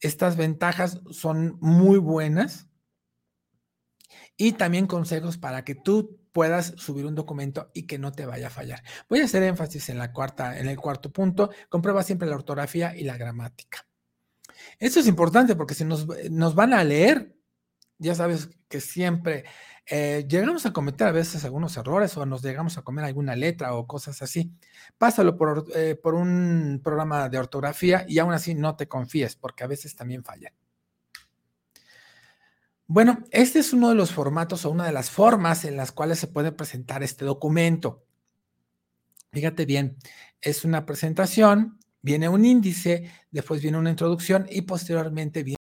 Estas 0.00 0.36
ventajas 0.36 1.00
son 1.10 1.58
muy 1.60 1.98
buenas 1.98 2.66
y 4.36 4.52
también 4.52 4.86
consejos 4.86 5.38
para 5.38 5.64
que 5.64 5.74
tú 5.76 6.18
puedas 6.32 6.74
subir 6.76 7.06
un 7.06 7.14
documento 7.14 7.70
y 7.74 7.86
que 7.86 7.98
no 7.98 8.10
te 8.10 8.26
vaya 8.26 8.48
a 8.48 8.50
fallar. 8.50 8.82
Voy 9.08 9.20
a 9.20 9.24
hacer 9.24 9.42
énfasis 9.44 9.90
en 9.90 9.98
la 9.98 10.12
cuarta, 10.12 10.58
en 10.58 10.68
el 10.68 10.76
cuarto 10.76 11.12
punto. 11.12 11.50
Comprueba 11.68 12.02
siempre 12.02 12.28
la 12.28 12.34
ortografía 12.34 12.96
y 12.96 13.04
la 13.04 13.16
gramática. 13.16 13.86
Esto 14.78 15.00
es 15.00 15.06
importante 15.06 15.56
porque 15.56 15.74
si 15.74 15.84
nos, 15.84 16.06
van 16.54 16.74
a 16.74 16.84
leer, 16.84 17.34
ya 17.98 18.14
sabes 18.14 18.50
que 18.68 18.80
siempre 18.80 19.44
eh, 19.86 20.26
llegamos 20.28 20.66
a 20.66 20.72
cometer 20.72 21.06
a 21.06 21.12
veces 21.12 21.44
algunos 21.44 21.76
errores 21.76 22.16
o 22.16 22.26
nos 22.26 22.42
llegamos 22.42 22.78
a 22.78 22.82
comer 22.82 23.04
alguna 23.04 23.36
letra 23.36 23.74
o 23.74 23.86
cosas 23.86 24.22
así. 24.22 24.52
Pásalo 24.98 25.36
por, 25.36 25.66
eh, 25.74 25.94
por 25.94 26.14
un 26.14 26.80
programa 26.82 27.28
de 27.28 27.38
ortografía 27.38 28.04
y 28.08 28.18
aún 28.18 28.32
así 28.32 28.54
no 28.54 28.76
te 28.76 28.88
confíes 28.88 29.36
porque 29.36 29.64
a 29.64 29.68
veces 29.68 29.94
también 29.94 30.24
fallan. 30.24 30.52
Bueno, 32.86 33.24
este 33.30 33.60
es 33.60 33.72
uno 33.72 33.88
de 33.88 33.94
los 33.94 34.12
formatos 34.12 34.66
o 34.66 34.70
una 34.70 34.84
de 34.84 34.92
las 34.92 35.10
formas 35.10 35.64
en 35.64 35.78
las 35.78 35.92
cuales 35.92 36.18
se 36.18 36.26
puede 36.26 36.52
presentar 36.52 37.02
este 37.02 37.24
documento. 37.24 38.04
Fíjate 39.32 39.64
bien, 39.64 39.96
es 40.42 40.64
una 40.64 40.84
presentación 40.84 41.78
Viene 42.02 42.28
un 42.28 42.44
índice, 42.44 43.10
después 43.30 43.62
viene 43.62 43.78
una 43.78 43.90
introducción 43.90 44.46
y 44.50 44.62
posteriormente 44.62 45.42
viene... 45.44 45.56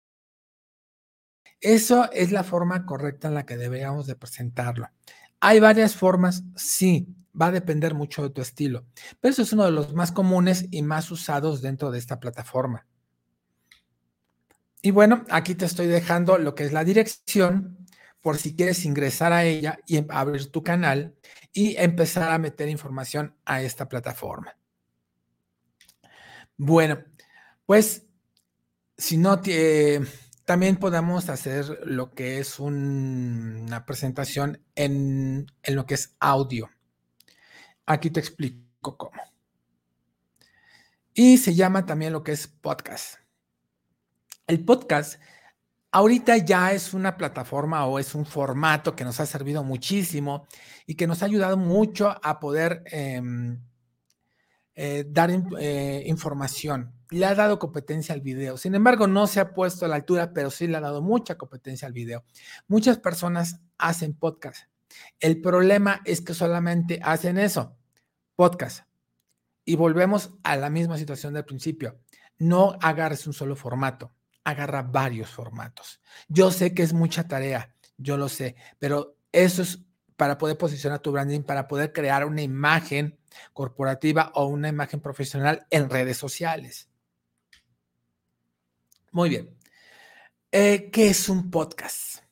Eso 1.60 2.12
es 2.12 2.32
la 2.32 2.44
forma 2.44 2.86
correcta 2.86 3.28
en 3.28 3.34
la 3.34 3.46
que 3.46 3.58
deberíamos 3.58 4.06
de 4.06 4.16
presentarlo. 4.16 4.88
Hay 5.40 5.60
varias 5.60 5.96
formas, 5.96 6.44
sí, 6.56 7.08
va 7.40 7.48
a 7.48 7.52
depender 7.52 7.96
mucho 7.96 8.24
de 8.24 8.30
tu 8.30 8.42
estilo, 8.42 8.86
pero 9.20 9.32
eso 9.32 9.42
es 9.42 9.54
uno 9.54 9.66
de 9.66 9.72
los 9.72 9.94
más 9.94 10.12
comunes 10.12 10.68
y 10.72 10.84
más 10.84 11.12
usados 11.12 11.62
dentro 11.62 11.90
de 11.90 12.00
esta 12.00 12.20
plataforma. 12.20 12.86
Y 14.82 14.92
bueno, 14.92 15.26
aquí 15.30 15.56
te 15.56 15.66
estoy 15.66 15.88
dejando 15.88 16.38
lo 16.38 16.54
que 16.54 16.64
es 16.64 16.72
la 16.72 16.84
dirección 16.84 17.78
por 18.22 18.38
si 18.38 18.56
quieres 18.56 18.86
ingresar 18.86 19.34
a 19.34 19.44
ella 19.44 19.80
y 19.88 20.06
abrir 20.10 20.52
tu 20.52 20.64
canal 20.64 21.16
y 21.52 21.76
empezar 21.78 22.32
a 22.32 22.38
meter 22.38 22.70
información 22.70 23.36
a 23.46 23.62
esta 23.62 23.90
plataforma. 23.90 24.56
Bueno, 26.58 27.04
pues 27.66 28.08
si 28.98 29.18
no, 29.18 29.42
también 30.46 30.78
podemos 30.78 31.30
hacer 31.30 31.80
lo 31.86 32.12
que 32.12 32.40
es 32.40 32.60
una 32.60 33.86
presentación 33.86 34.64
en, 34.76 35.48
en 35.64 35.76
lo 35.76 35.86
que 35.86 35.94
es 35.94 36.16
audio. 36.20 36.70
Aquí 37.86 38.10
te 38.10 38.20
explico 38.20 38.98
cómo. 38.98 39.22
Y 41.14 41.38
se 41.38 41.56
llama 41.56 41.86
también 41.86 42.14
lo 42.14 42.24
que 42.24 42.32
es 42.32 42.48
podcast. 42.48 43.20
El 44.48 44.64
podcast 44.64 45.20
ahorita 45.92 46.38
ya 46.38 46.74
es 46.74 46.94
una 46.94 47.18
plataforma 47.18 47.86
o 47.86 48.00
es 48.00 48.14
un 48.16 48.26
formato 48.26 48.96
que 48.96 49.04
nos 49.04 49.20
ha 49.20 49.26
servido 49.26 49.64
muchísimo 49.64 50.48
y 50.86 50.96
que 50.96 51.08
nos 51.08 51.22
ha 51.22 51.26
ayudado 51.26 51.58
mucho 51.58 52.16
a 52.22 52.40
poder 52.40 52.84
em, 52.86 53.60
eh, 54.80 55.06
dar 55.10 55.32
eh, 55.60 56.04
información. 56.06 56.94
Le 57.10 57.26
ha 57.26 57.34
dado 57.34 57.58
competencia 57.58 58.14
al 58.14 58.22
video. 58.22 58.58
Sin 58.58 58.76
embargo, 58.76 59.08
no 59.08 59.26
se 59.26 59.40
ha 59.40 59.56
puesto 59.56 59.86
a 59.86 59.88
la 59.88 59.96
altura, 59.96 60.34
pero 60.34 60.52
sí 60.52 60.68
le 60.68 60.78
ha 60.78 60.82
dado 60.82 61.02
mucha 61.02 61.36
competencia 61.36 61.88
al 61.88 61.94
video. 61.94 62.24
Muchas 62.68 63.00
personas 63.00 63.60
hacen 63.80 64.14
podcast. 64.14 64.70
El 65.20 65.42
problema 65.42 66.02
es 66.06 66.22
que 66.22 66.36
solamente 66.36 67.00
hacen 67.02 67.40
eso, 67.40 67.76
podcast. 68.36 68.86
Y 69.66 69.76
volvemos 69.76 70.36
a 70.44 70.56
la 70.58 70.70
misma 70.70 71.00
situación 71.00 71.34
del 71.34 71.44
principio. 71.44 72.00
No 72.38 72.78
agarres 72.80 73.26
un 73.26 73.34
solo 73.34 73.56
formato, 73.56 74.14
agarra 74.44 74.84
varios 74.84 75.32
formatos. 75.32 76.02
Yo 76.28 76.52
sé 76.52 76.76
que 76.76 76.84
es 76.84 76.94
mucha 76.94 77.28
tarea, 77.28 77.74
yo 77.98 78.16
lo 78.16 78.30
sé, 78.30 78.56
pero 78.78 79.18
eso 79.32 79.64
es 79.64 79.87
para 80.18 80.38
poder 80.38 80.58
posicionar 80.58 81.00
tu 81.00 81.12
branding, 81.12 81.42
para 81.42 81.68
poder 81.68 81.94
crear 81.94 82.26
una 82.26 82.42
imagen 82.42 83.18
corporativa 83.54 84.32
o 84.34 84.48
una 84.48 84.68
imagen 84.68 85.00
profesional 85.00 85.66
en 85.70 85.90
redes 85.90 86.18
sociales. 86.18 86.90
Muy 89.12 89.30
bien. 89.30 89.58
Eh, 90.52 90.90
¿Qué 90.92 91.10
es 91.10 91.30
un 91.30 91.50
podcast? 91.52 92.24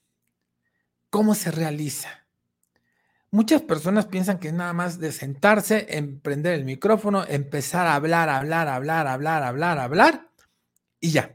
¿Cómo 1.10 1.36
se 1.36 1.52
realiza? 1.52 2.26
Muchas 3.32 3.62
personas 3.62 4.06
piensan 4.06 4.40
que 4.40 4.48
es 4.48 4.54
nada 4.54 4.74
más 4.74 5.00
de 5.00 5.12
sentarse, 5.12 5.86
emprender 5.90 6.54
el 6.54 6.66
micrófono, 6.66 7.26
empezar 7.28 7.86
a 7.86 7.96
hablar, 7.96 8.30
hablar, 8.30 8.68
hablar, 8.68 9.08
hablar, 9.08 9.44
hablar, 9.44 9.78
hablar 9.78 10.32
y 11.00 11.12
ya. 11.12 11.35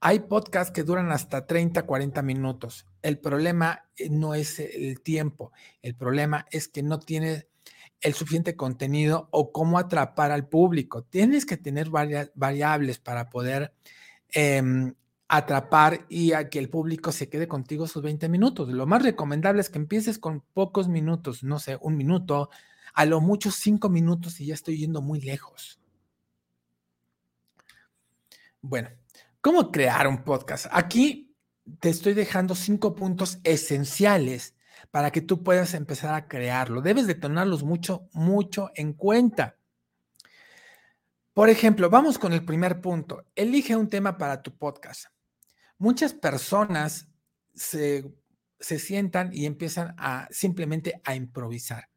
Hay 0.00 0.20
podcasts 0.20 0.72
que 0.72 0.82
duran 0.82 1.10
hasta 1.12 1.46
30, 1.46 1.82
40 1.82 2.22
minutos. 2.22 2.86
El 3.02 3.18
problema 3.18 3.84
eh, 3.96 4.08
no 4.10 4.34
es 4.34 4.58
el 4.58 5.00
tiempo, 5.00 5.52
el 5.82 5.94
problema 5.94 6.46
es 6.50 6.68
que 6.68 6.82
no 6.82 6.98
tienes 6.98 7.46
el 8.00 8.14
suficiente 8.14 8.56
contenido 8.56 9.28
o 9.32 9.52
cómo 9.52 9.78
atrapar 9.78 10.30
al 10.30 10.48
público. 10.48 11.02
Tienes 11.02 11.46
que 11.46 11.56
tener 11.56 11.90
varias 11.90 12.30
variables 12.34 12.98
para 12.98 13.28
poder 13.28 13.72
em, 14.30 14.94
atrapar 15.26 16.06
y 16.08 16.32
a 16.32 16.48
que 16.48 16.58
el 16.58 16.70
público 16.70 17.12
se 17.12 17.28
quede 17.28 17.48
contigo 17.48 17.86
sus 17.86 18.02
20 18.02 18.28
minutos. 18.28 18.68
Lo 18.68 18.86
más 18.86 19.02
recomendable 19.02 19.60
es 19.60 19.70
que 19.70 19.78
empieces 19.78 20.18
con 20.18 20.40
pocos 20.54 20.88
minutos, 20.88 21.42
no 21.42 21.58
sé, 21.58 21.76
un 21.80 21.96
minuto, 21.96 22.50
a 22.94 23.04
lo 23.04 23.20
mucho 23.20 23.50
cinco 23.50 23.88
minutos 23.88 24.40
y 24.40 24.46
ya 24.46 24.54
estoy 24.54 24.78
yendo 24.78 25.02
muy 25.02 25.20
lejos. 25.20 25.80
Bueno, 28.60 28.88
¿cómo 29.40 29.70
crear 29.70 30.06
un 30.06 30.24
podcast? 30.24 30.66
Aquí 30.70 31.34
te 31.80 31.90
estoy 31.90 32.14
dejando 32.14 32.54
cinco 32.54 32.94
puntos 32.94 33.38
esenciales 33.44 34.54
para 34.90 35.10
que 35.10 35.20
tú 35.20 35.42
puedas 35.42 35.74
empezar 35.74 36.14
a 36.14 36.28
crearlo. 36.28 36.80
Debes 36.80 37.06
de 37.06 37.14
tenerlos 37.14 37.62
mucho, 37.62 38.08
mucho 38.12 38.70
en 38.74 38.92
cuenta. 38.92 39.56
Por 41.34 41.50
ejemplo, 41.50 41.88
vamos 41.90 42.18
con 42.18 42.32
el 42.32 42.44
primer 42.44 42.80
punto. 42.80 43.24
Elige 43.34 43.76
un 43.76 43.88
tema 43.88 44.18
para 44.18 44.42
tu 44.42 44.56
podcast. 44.56 45.06
Muchas 45.78 46.12
personas 46.12 47.08
se, 47.54 48.12
se 48.58 48.78
sientan 48.78 49.30
y 49.32 49.46
empiezan 49.46 49.94
a 49.98 50.26
simplemente 50.30 51.00
a 51.04 51.14
improvisar. 51.14 51.88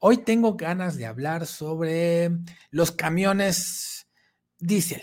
Hoy 0.00 0.18
tengo 0.18 0.56
ganas 0.56 0.96
de 0.96 1.04
hablar 1.04 1.46
sobre 1.46 2.30
los 2.70 2.92
camiones 2.92 4.08
diésel. 4.58 5.02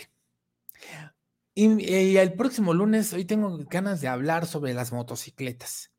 Y, 1.54 2.16
el 2.16 2.32
próximo 2.34 2.74
lunes, 2.74 3.12
hoy 3.12 3.24
tengo 3.24 3.58
ganas 3.70 4.00
de 4.00 4.08
hablar 4.08 4.46
sobre 4.46 4.74
las 4.74 4.92
motocicletas. 4.92 5.92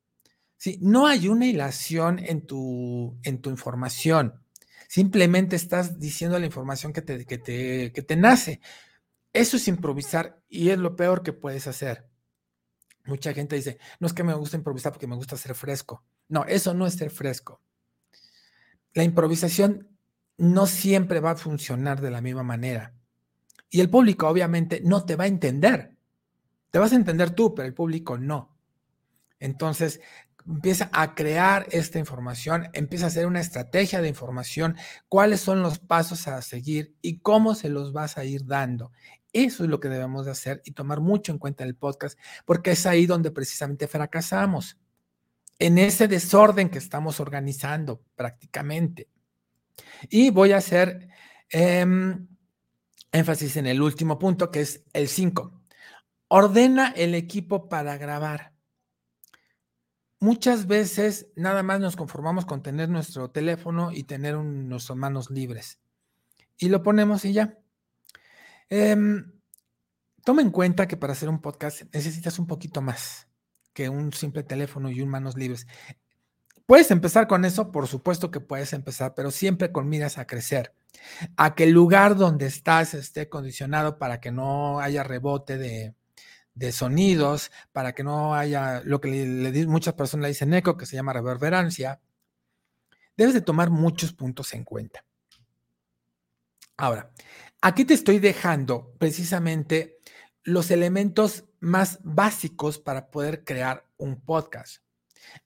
¿sí? 0.58 0.78
No 0.82 1.08
hay 1.08 1.30
una 1.30 1.46
hilación 1.46 2.20
en 2.20 2.46
tu, 2.46 3.18
en 3.24 3.42
tu 3.42 3.50
información. 3.50 4.44
Simplemente 4.90 5.56
estás 5.56 5.98
diciendo 6.00 6.38
la 6.40 6.46
información 6.46 6.92
que 6.92 7.02
te, 7.02 7.26
que, 7.26 7.38
te, 7.38 7.94
que 7.94 8.02
te 8.02 8.16
nace. 8.18 8.60
Eso 9.32 9.58
es 9.58 9.68
improvisar 9.68 10.42
y 10.50 10.70
es 10.70 10.78
lo 10.78 10.96
peor 10.96 11.24
que 11.24 11.34
puedes 11.34 11.68
hacer. 11.68 12.10
Mucha 13.06 13.34
gente 13.34 13.56
dice, 13.56 13.78
no 14.00 14.08
es 14.08 14.14
que 14.14 14.24
me 14.24 14.34
gusta 14.34 14.58
improvisar 14.58 14.92
porque 14.92 15.08
me 15.08 15.16
gusta 15.16 15.38
ser 15.38 15.56
fresco. 15.56 16.04
No, 16.28 16.44
eso 16.46 16.74
no 16.74 16.86
es 16.86 16.96
ser 16.96 17.12
fresco. 17.12 17.62
La 18.94 19.04
improvisación 19.04 19.96
no 20.38 20.68
siempre 20.68 21.20
va 21.20 21.32
a 21.32 21.36
funcionar 21.36 22.02
de 22.02 22.12
la 22.12 22.22
misma 22.22 22.44
manera. 22.44 22.95
Y 23.70 23.82
el 23.82 23.90
público 23.90 24.28
obviamente 24.28 24.82
no 24.84 25.06
te 25.06 25.16
va 25.16 25.26
a 25.26 25.28
entender. 25.28 25.96
Te 26.72 26.80
vas 26.80 26.92
a 26.92 26.96
entender 26.96 27.32
tú, 27.32 27.56
pero 27.56 27.68
el 27.68 27.74
público 27.74 28.18
no. 28.18 28.56
Entonces, 29.40 30.02
empieza 30.48 30.90
a 30.94 31.16
crear 31.16 31.68
esta 31.72 32.00
información, 32.00 32.70
empieza 32.74 33.06
a 33.06 33.08
hacer 33.08 33.26
una 33.26 33.40
estrategia 33.40 34.02
de 34.02 34.10
información, 34.10 34.76
cuáles 35.08 35.42
son 35.42 35.62
los 35.62 35.80
pasos 35.80 36.28
a 36.28 36.42
seguir 36.42 36.96
y 37.02 37.20
cómo 37.20 37.56
se 37.56 37.70
los 37.70 37.94
vas 37.94 38.18
a 38.18 38.26
ir 38.26 38.46
dando. 38.46 38.92
Eso 39.34 39.64
es 39.64 39.70
lo 39.70 39.80
que 39.80 39.90
debemos 39.90 40.26
de 40.26 40.32
hacer 40.32 40.62
y 40.64 40.72
tomar 40.72 41.02
mucho 41.02 41.32
en 41.32 41.40
cuenta 41.40 41.64
el 41.64 41.76
podcast, 41.76 42.18
porque 42.46 42.72
es 42.72 42.86
ahí 42.86 43.06
donde 43.06 43.32
precisamente 43.32 43.88
fracasamos, 43.88 44.78
en 45.60 45.78
ese 45.78 46.08
desorden 46.08 46.70
que 46.70 46.78
estamos 46.78 47.20
organizando 47.20 48.02
prácticamente. 48.16 49.10
Y 50.10 50.30
voy 50.30 50.52
a 50.52 50.58
hacer 50.58 51.10
em, 51.50 52.28
énfasis 53.12 53.58
en 53.58 53.68
el 53.68 53.82
último 53.82 54.20
punto, 54.20 54.52
que 54.52 54.62
es 54.62 54.84
el 54.94 55.08
5. 55.08 55.62
Ordena 56.28 56.90
el 56.96 57.16
equipo 57.16 57.70
para 57.70 57.98
grabar. 57.98 58.54
Muchas 60.20 60.66
veces 60.66 61.28
nada 61.36 61.62
más 61.62 61.80
nos 61.80 61.96
conformamos 61.96 62.46
con 62.46 62.64
tener 62.64 62.90
nuestro 62.90 63.30
teléfono 63.30 63.92
y 63.92 64.04
tener 64.04 64.36
nuestras 64.36 64.98
manos 64.98 65.30
libres. 65.30 65.80
Y 66.58 66.70
lo 66.70 66.82
ponemos 66.82 67.26
y 67.26 67.34
ya. 67.34 67.60
Em, 68.70 69.32
toma 70.24 70.42
en 70.42 70.50
cuenta 70.50 70.88
que 70.88 70.98
para 70.98 71.14
hacer 71.14 71.30
un 71.30 71.42
podcast 71.42 71.84
necesitas 71.94 72.40
un 72.40 72.48
poquito 72.48 72.82
más 72.82 73.28
que 73.74 73.90
un 73.90 74.14
simple 74.14 74.42
teléfono 74.42 74.90
y 74.90 75.02
un 75.02 75.10
manos 75.10 75.38
libres. 75.38 75.68
¿Puedes 76.66 76.90
empezar 76.90 77.28
con 77.28 77.46
eso? 77.46 77.72
Por 77.72 77.88
supuesto 77.88 78.32
que 78.32 78.40
puedes 78.40 78.74
empezar, 78.74 79.14
pero 79.14 79.30
siempre 79.30 79.72
con 79.72 79.88
miras 79.88 80.18
a 80.18 80.26
crecer, 80.26 80.74
a 81.38 81.56
que 81.56 81.66
el 81.66 81.72
lugar 81.72 82.16
donde 82.16 82.46
estás 82.46 82.94
esté 82.94 83.30
condicionado 83.30 83.98
para 83.98 84.20
que 84.20 84.32
no 84.32 84.80
haya 84.80 85.04
rebote 85.04 85.58
de, 85.58 86.72
sonidos, 86.72 87.52
para 87.72 87.94
que 87.94 88.04
no 88.04 88.36
haya 88.36 88.82
lo 88.84 89.02
que 89.02 89.10
le, 89.10 89.68
muchas 89.68 89.94
personas 89.94 90.24
le 90.24 90.30
dicen 90.30 90.54
eco, 90.54 90.78
que 90.78 90.86
se 90.86 90.96
llama 90.96 91.14
reverberancia, 91.14 92.00
debes 93.18 93.34
de 93.34 93.42
tomar 93.42 93.70
muchos 93.70 94.14
puntos 94.14 94.54
en 94.54 94.64
cuenta. 94.64 95.06
Ahora, 96.78 97.12
aquí 97.62 97.86
te 97.86 97.94
estoy 97.94 98.20
dejando 98.20 98.94
precisamente 99.00 100.00
los 100.44 100.72
elementos 100.72 101.46
más 101.60 102.00
básicos 102.04 102.80
para 102.80 103.10
poder 103.10 103.44
crear 103.44 103.86
un 103.98 104.22
podcast. 104.22 104.84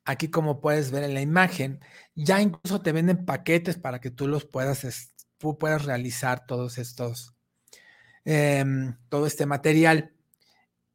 Aquí, 0.03 0.29
como 0.29 0.59
puedes 0.59 0.91
ver 0.91 1.03
en 1.03 1.13
la 1.13 1.21
imagen, 1.21 1.79
ya 2.15 2.41
incluso 2.41 2.81
te 2.81 2.91
venden 2.91 3.25
paquetes 3.25 3.77
para 3.77 4.01
que 4.01 4.11
tú 4.11 4.27
los 4.27 4.45
puedas, 4.45 5.08
puedas 5.39 5.85
realizar 5.85 6.45
todos 6.45 6.77
estos, 6.77 7.33
em, 8.25 8.95
todo 9.09 9.25
este 9.25 9.45
material. 9.45 10.13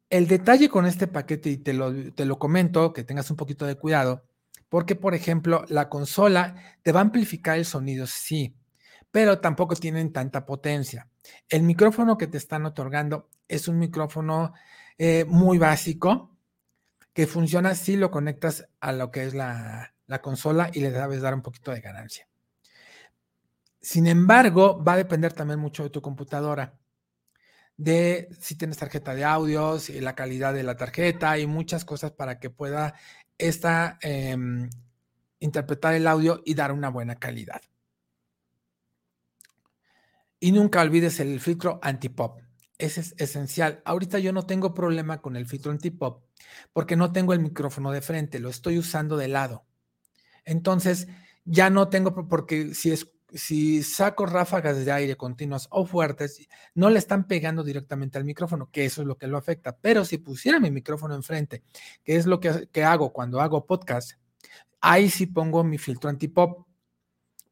El 0.09 0.27
detalle 0.27 0.69
con 0.69 0.85
este 0.85 1.07
paquete, 1.07 1.49
y 1.49 1.57
te 1.57 1.73
lo, 1.73 2.13
te 2.13 2.25
lo 2.25 2.39
comento, 2.39 2.93
que 2.93 3.03
tengas 3.03 3.29
un 3.31 3.37
poquito 3.37 3.65
de 3.65 3.75
cuidado, 3.75 4.25
porque, 4.69 4.95
por 4.95 5.15
ejemplo, 5.15 5.65
la 5.69 5.89
consola 5.89 6.55
te 6.83 6.91
va 6.91 6.99
a 6.99 7.03
amplificar 7.03 7.57
el 7.57 7.65
sonido, 7.65 8.07
sí, 8.07 8.55
pero 9.11 9.39
tampoco 9.39 9.75
tienen 9.75 10.11
tanta 10.11 10.45
potencia. 10.45 11.09
El 11.49 11.63
micrófono 11.63 12.17
que 12.17 12.27
te 12.27 12.37
están 12.37 12.65
otorgando 12.65 13.29
es 13.47 13.67
un 13.67 13.79
micrófono 13.79 14.53
eh, 14.97 15.25
muy 15.27 15.57
básico 15.57 16.35
que 17.13 17.27
funciona 17.27 17.75
si 17.75 17.95
lo 17.95 18.11
conectas 18.11 18.67
a 18.81 18.91
lo 18.91 19.11
que 19.11 19.23
es 19.25 19.33
la, 19.33 19.93
la 20.07 20.21
consola 20.21 20.69
y 20.73 20.81
le 20.81 20.91
debes 20.91 21.21
dar 21.21 21.33
un 21.33 21.41
poquito 21.41 21.71
de 21.71 21.81
ganancia. 21.81 22.27
Sin 23.85 24.07
embargo, 24.07 24.83
va 24.83 24.93
a 24.93 24.97
depender 24.97 25.31
también 25.33 25.59
mucho 25.59 25.83
de 25.83 25.91
tu 25.91 26.01
computadora 26.01 26.75
de 27.77 28.29
si 28.39 28.55
tienes 28.55 28.77
tarjeta 28.77 29.13
de 29.13 29.23
audios, 29.23 29.91
y 29.91 30.01
la 30.01 30.15
calidad 30.15 30.55
de 30.55 30.63
la 30.63 30.75
tarjeta 30.75 31.37
y 31.37 31.45
muchas 31.45 31.85
cosas 31.85 32.11
para 32.11 32.39
que 32.39 32.49
pueda 32.49 32.95
esta, 33.37 33.99
em, 34.01 34.71
interpretar 35.39 35.93
el 35.93 36.07
audio 36.07 36.41
y 36.45 36.55
dar 36.55 36.71
una 36.71 36.89
buena 36.89 37.15
calidad. 37.17 37.61
Y 40.39 40.51
nunca 40.51 40.81
olvides 40.81 41.19
el 41.19 41.39
filtro 41.39 41.79
anti-pop. 41.83 42.41
Ese 42.79 43.01
es 43.01 43.13
esencial. 43.19 43.83
Ahorita 43.85 44.17
yo 44.17 44.33
no 44.33 44.47
tengo 44.47 44.73
problema 44.73 45.21
con 45.21 45.35
el 45.35 45.45
filtro 45.45 45.71
anti-pop 45.71 46.23
porque 46.73 46.95
no 46.95 47.11
tengo 47.11 47.33
el 47.33 47.39
micrófono 47.39 47.91
de 47.91 48.01
frente, 48.01 48.39
lo 48.39 48.49
estoy 48.49 48.79
usando 48.79 49.15
de 49.15 49.27
lado. 49.27 49.63
Entonces, 50.43 51.07
ya 51.43 51.69
no 51.69 51.89
tengo, 51.89 52.27
porque 52.27 52.73
si 52.73 52.91
es 52.91 53.14
si 53.35 53.83
saco 53.83 54.25
ráfagas 54.25 54.83
de 54.85 54.91
aire 54.91 55.17
continuas 55.17 55.67
o 55.69 55.85
fuertes, 55.85 56.47
no 56.73 56.89
le 56.89 56.99
están 56.99 57.27
pegando 57.27 57.63
directamente 57.63 58.17
al 58.17 58.23
micrófono, 58.23 58.69
que 58.71 58.85
eso 58.85 59.01
es 59.01 59.07
lo 59.07 59.17
que 59.17 59.27
lo 59.27 59.37
afecta. 59.37 59.77
Pero 59.77 60.05
si 60.05 60.17
pusiera 60.17 60.59
mi 60.59 60.71
micrófono 60.71 61.15
enfrente, 61.15 61.63
que 62.03 62.15
es 62.15 62.25
lo 62.25 62.39
que, 62.39 62.83
hago 62.83 63.11
cuando 63.11 63.41
hago 63.41 63.65
podcast, 63.65 64.13
ahí 64.79 65.09
sí 65.09 65.25
pongo 65.27 65.63
mi 65.63 65.77
filtro 65.77 66.09
antipop 66.09 66.65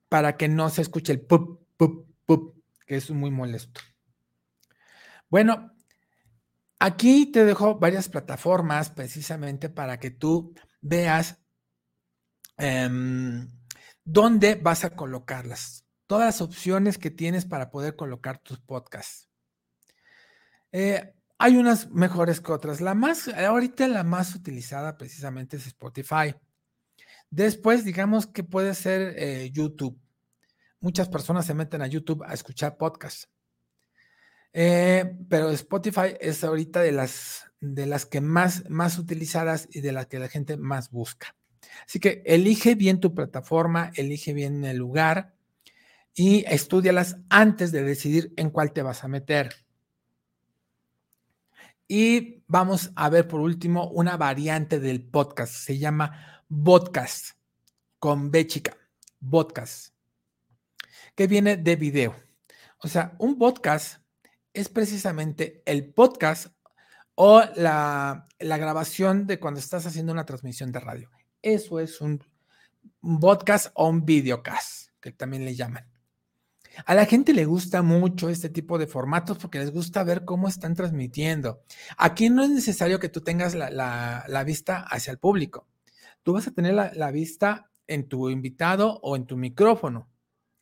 para 0.08 0.38
que 0.38 0.48
no 0.48 0.70
se 0.70 0.84
escuche 0.84 1.12
el 1.12 1.22
pop, 1.22 1.62
pop, 1.76 2.08
pop, 2.26 2.56
que 2.88 2.96
es 2.96 3.12
muy 3.12 3.30
molesto. 3.30 3.82
Bueno, 5.30 5.76
aquí 6.80 7.26
te 7.26 7.44
dejo 7.44 7.78
varias 7.78 8.08
plataformas 8.08 8.90
precisamente 8.90 9.70
para 9.70 10.00
que 10.00 10.12
tú 10.12 10.54
veas 10.82 11.40
em, 12.58 13.50
dónde 14.06 14.56
vas 14.56 14.84
a 14.84 14.96
colocarlas. 14.96 15.86
Todas 16.08 16.26
las 16.26 16.42
opciones 16.42 16.98
que 16.98 17.12
tienes 17.12 17.46
para 17.46 17.72
poder 17.72 17.96
colocar 17.96 18.40
tus 18.40 18.60
podcasts. 18.60 19.30
Eh, 20.72 21.14
hay 21.38 21.58
unas 21.58 21.90
mejores 21.92 22.42
que 22.42 22.52
otras. 22.52 22.82
La 22.82 22.94
más, 22.94 23.28
ahorita 23.28 23.88
la 23.88 24.04
más 24.04 24.36
utilizada 24.36 24.98
precisamente 24.98 25.58
es 25.58 25.68
Spotify. 25.68 26.36
Después, 27.30 27.84
digamos 27.84 28.28
que 28.28 28.44
puede 28.44 28.74
ser 28.76 29.16
eh, 29.18 29.50
YouTube. 29.52 30.00
Muchas 30.80 31.10
personas 31.10 31.46
se 31.46 31.54
meten 31.54 31.82
a 31.82 31.88
YouTube 31.88 32.24
a 32.24 32.34
escuchar 32.34 32.78
podcasts. 32.78 33.30
Eh, 34.52 35.18
pero 35.30 35.50
Spotify 35.50 36.16
es 36.20 36.44
ahorita 36.44 36.82
de 36.82 36.92
las, 36.92 37.46
de 37.60 37.88
las 37.88 38.06
que 38.06 38.22
más, 38.22 38.70
más 38.70 39.00
utilizadas 39.00 39.68
y 39.72 39.82
de 39.82 39.92
las 39.92 40.08
que 40.08 40.20
la 40.20 40.30
gente 40.30 40.58
más 40.58 40.92
busca. 40.92 41.36
Así 41.86 42.00
que 42.00 42.24
elige 42.26 42.76
bien 42.76 43.00
tu 43.00 43.14
plataforma, 43.14 43.92
elige 43.96 44.34
bien 44.34 44.64
el 44.66 44.78
lugar 44.78 45.34
y 46.16 46.46
estudialas 46.48 47.18
antes 47.30 47.72
de 47.72 47.84
decidir 47.84 48.34
en 48.38 48.50
cuál 48.50 48.74
te 48.74 48.82
vas 48.82 49.04
a 49.04 49.08
meter. 49.08 49.54
Y 51.88 52.44
vamos 52.48 52.92
a 52.96 53.10
ver 53.10 53.28
por 53.28 53.42
último 53.42 53.90
una 53.90 54.18
variante 54.18 54.80
del 54.80 55.04
podcast. 55.04 55.54
Se 55.54 55.78
llama 55.78 56.44
podcast 56.64 57.32
con 58.00 58.32
B 58.32 58.48
chica. 58.48 58.78
Podcast. 59.30 59.94
Que 61.16 61.28
viene 61.28 61.58
de 61.58 61.76
video. 61.76 62.16
O 62.80 62.88
sea, 62.88 63.16
un 63.20 63.38
podcast 63.38 64.02
es 64.54 64.70
precisamente 64.70 65.62
el 65.66 65.94
podcast 65.94 66.48
o 67.16 67.44
la, 67.56 68.28
grabación 68.40 69.28
de 69.28 69.40
cuando 69.40 69.60
estás 69.60 69.86
haciendo 69.86 70.12
una 70.12 70.26
transmisión 70.26 70.72
de 70.72 70.80
radio. 70.80 71.10
Eso 71.44 71.82
es 71.82 72.00
un, 72.00 72.24
podcast 73.20 73.68
o 73.74 73.90
un 73.90 74.06
videocast, 74.06 74.92
que 75.02 75.12
también 75.12 75.44
le 75.44 75.56
llaman. 75.56 75.86
A 76.86 76.96
la 76.96 77.06
gente 77.06 77.34
le 77.34 77.44
gusta 77.44 77.82
mucho 77.82 78.30
este 78.30 78.50
tipo 78.50 78.78
de 78.78 78.88
formatos 78.88 79.38
porque 79.38 79.60
les 79.60 79.72
gusta 79.72 80.06
ver 80.06 80.24
cómo 80.24 80.48
están 80.48 80.74
transmitiendo. 80.74 81.62
Aquí 81.98 82.30
no 82.30 82.44
es 82.44 82.50
necesario 82.50 82.98
que 83.02 83.10
tú 83.10 83.20
tengas 83.20 83.56
la, 83.56 84.44
vista 84.46 84.80
hacia 84.80 85.12
el 85.12 85.20
público. 85.20 85.68
Tú 86.24 86.32
vas 86.32 86.48
a 86.48 86.52
tener 86.52 86.74
la, 86.74 87.12
vista 87.12 87.70
en 87.88 88.08
tu 88.08 88.30
invitado 88.30 89.02
o 89.04 89.18
en 89.18 89.26
tu 89.26 89.36
micrófono. 89.36 90.10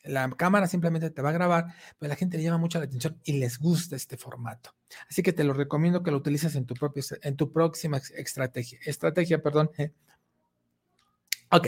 La 0.03 0.27
cámara 0.31 0.65
simplemente 0.65 1.11
te 1.11 1.21
va 1.21 1.29
a 1.29 1.33
grabar, 1.33 1.75
pero 1.99 2.09
la 2.09 2.15
gente 2.15 2.37
le 2.37 2.43
llama 2.43 2.57
mucho 2.57 2.79
la 2.79 2.85
atención 2.85 3.21
y 3.23 3.33
les 3.33 3.59
gusta 3.59 3.95
este 3.95 4.17
formato. 4.17 4.73
Así 5.07 5.21
que 5.21 5.31
te 5.31 5.43
lo 5.43 5.53
recomiendo 5.53 6.01
que 6.01 6.09
lo 6.09 6.17
utilices 6.17 6.55
en 6.55 6.65
tu, 6.65 6.73
propio, 6.73 7.03
en 7.21 7.37
tu 7.37 7.51
próxima 7.53 8.01
estrategia. 8.17 8.79
Estrategia, 8.83 9.43
perdón. 9.43 9.69
Ok, 11.51 11.67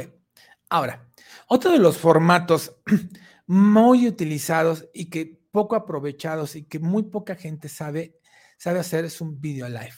ahora, 0.69 1.09
otro 1.47 1.71
de 1.71 1.79
los 1.79 1.97
formatos 1.97 2.77
muy 3.47 4.07
utilizados 4.07 4.87
y 4.93 5.09
que 5.09 5.41
poco 5.51 5.75
aprovechados 5.75 6.55
y 6.55 6.63
que 6.63 6.79
muy 6.79 7.03
poca 7.03 7.35
gente 7.35 7.67
sabe, 7.67 8.17
sabe 8.57 8.79
hacer 8.79 9.03
es 9.03 9.19
un 9.19 9.41
video 9.41 9.67
live. 9.67 9.93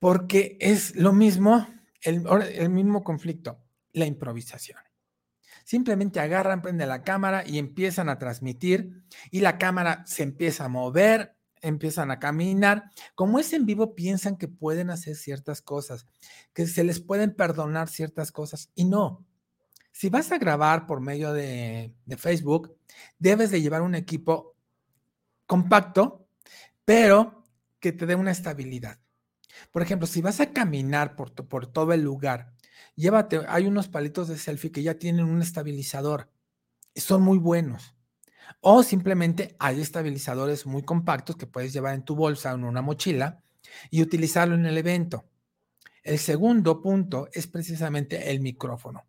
Porque 0.00 0.58
es 0.60 0.96
lo 0.96 1.12
mismo, 1.12 1.66
el, 2.02 2.24
el 2.54 2.70
mismo 2.70 3.04
conflicto, 3.04 3.62
la 3.92 4.06
improvisación. 4.06 4.78
Simplemente 5.64 6.18
agarran, 6.18 6.62
prenden 6.62 6.88
la 6.88 7.04
cámara 7.04 7.44
y 7.46 7.58
empiezan 7.58 8.08
a 8.08 8.18
transmitir 8.18 9.04
y 9.30 9.40
la 9.40 9.58
cámara 9.58 10.02
se 10.06 10.24
empieza 10.24 10.64
a 10.64 10.68
mover, 10.68 11.36
empiezan 11.60 12.10
a 12.10 12.18
caminar. 12.18 12.90
Como 13.14 13.38
es 13.38 13.52
en 13.52 13.66
vivo, 13.66 13.94
piensan 13.94 14.36
que 14.36 14.48
pueden 14.48 14.90
hacer 14.90 15.16
ciertas 15.16 15.62
cosas, 15.62 16.06
que 16.52 16.66
se 16.66 16.84
les 16.84 17.00
pueden 17.00 17.34
perdonar 17.34 17.88
ciertas 17.88 18.32
cosas 18.32 18.70
y 18.74 18.84
no. 18.84 19.24
Si 19.92 20.08
vas 20.08 20.32
a 20.32 20.38
grabar 20.38 20.86
por 20.86 21.00
medio 21.00 21.32
de, 21.32 21.92
Facebook, 22.16 22.76
debes 23.18 23.50
de 23.50 23.60
llevar 23.60 23.82
un 23.82 23.94
equipo 23.94 24.56
compacto, 25.46 26.26
pero 26.84 27.44
que 27.80 27.92
te 27.92 28.06
dé 28.06 28.14
una 28.14 28.30
estabilidad. 28.30 28.98
Por 29.72 29.82
ejemplo, 29.82 30.06
si 30.06 30.22
vas 30.22 30.40
a 30.40 30.52
caminar 30.52 31.16
por, 31.16 31.34
por 31.34 31.66
todo 31.66 31.92
el 31.92 32.02
lugar, 32.02 32.54
llévate, 32.94 33.40
hay 33.48 33.66
unos 33.66 33.88
palitos 33.88 34.28
de 34.28 34.38
selfie 34.38 34.70
que 34.72 34.82
ya 34.82 34.94
tienen 34.94 35.26
un 35.26 35.42
estabilizador. 35.42 36.30
Son 36.94 37.22
muy 37.22 37.38
buenos. 37.38 37.94
O 38.60 38.82
simplemente 38.82 39.54
hay 39.58 39.80
estabilizadores 39.80 40.66
muy 40.66 40.82
compactos 40.82 41.36
que 41.36 41.46
puedes 41.46 41.72
llevar 41.72 41.94
en 41.94 42.04
tu 42.04 42.16
bolsa 42.16 42.52
o 42.52 42.56
en 42.56 42.64
una 42.64 42.82
mochila 42.82 43.42
y 43.90 44.02
utilizarlo 44.02 44.54
en 44.54 44.66
el 44.66 44.76
evento. 44.76 45.24
El 46.02 46.18
segundo 46.18 46.80
punto 46.80 47.28
es 47.32 47.46
precisamente 47.46 48.30
el 48.30 48.40
micrófono 48.40 49.04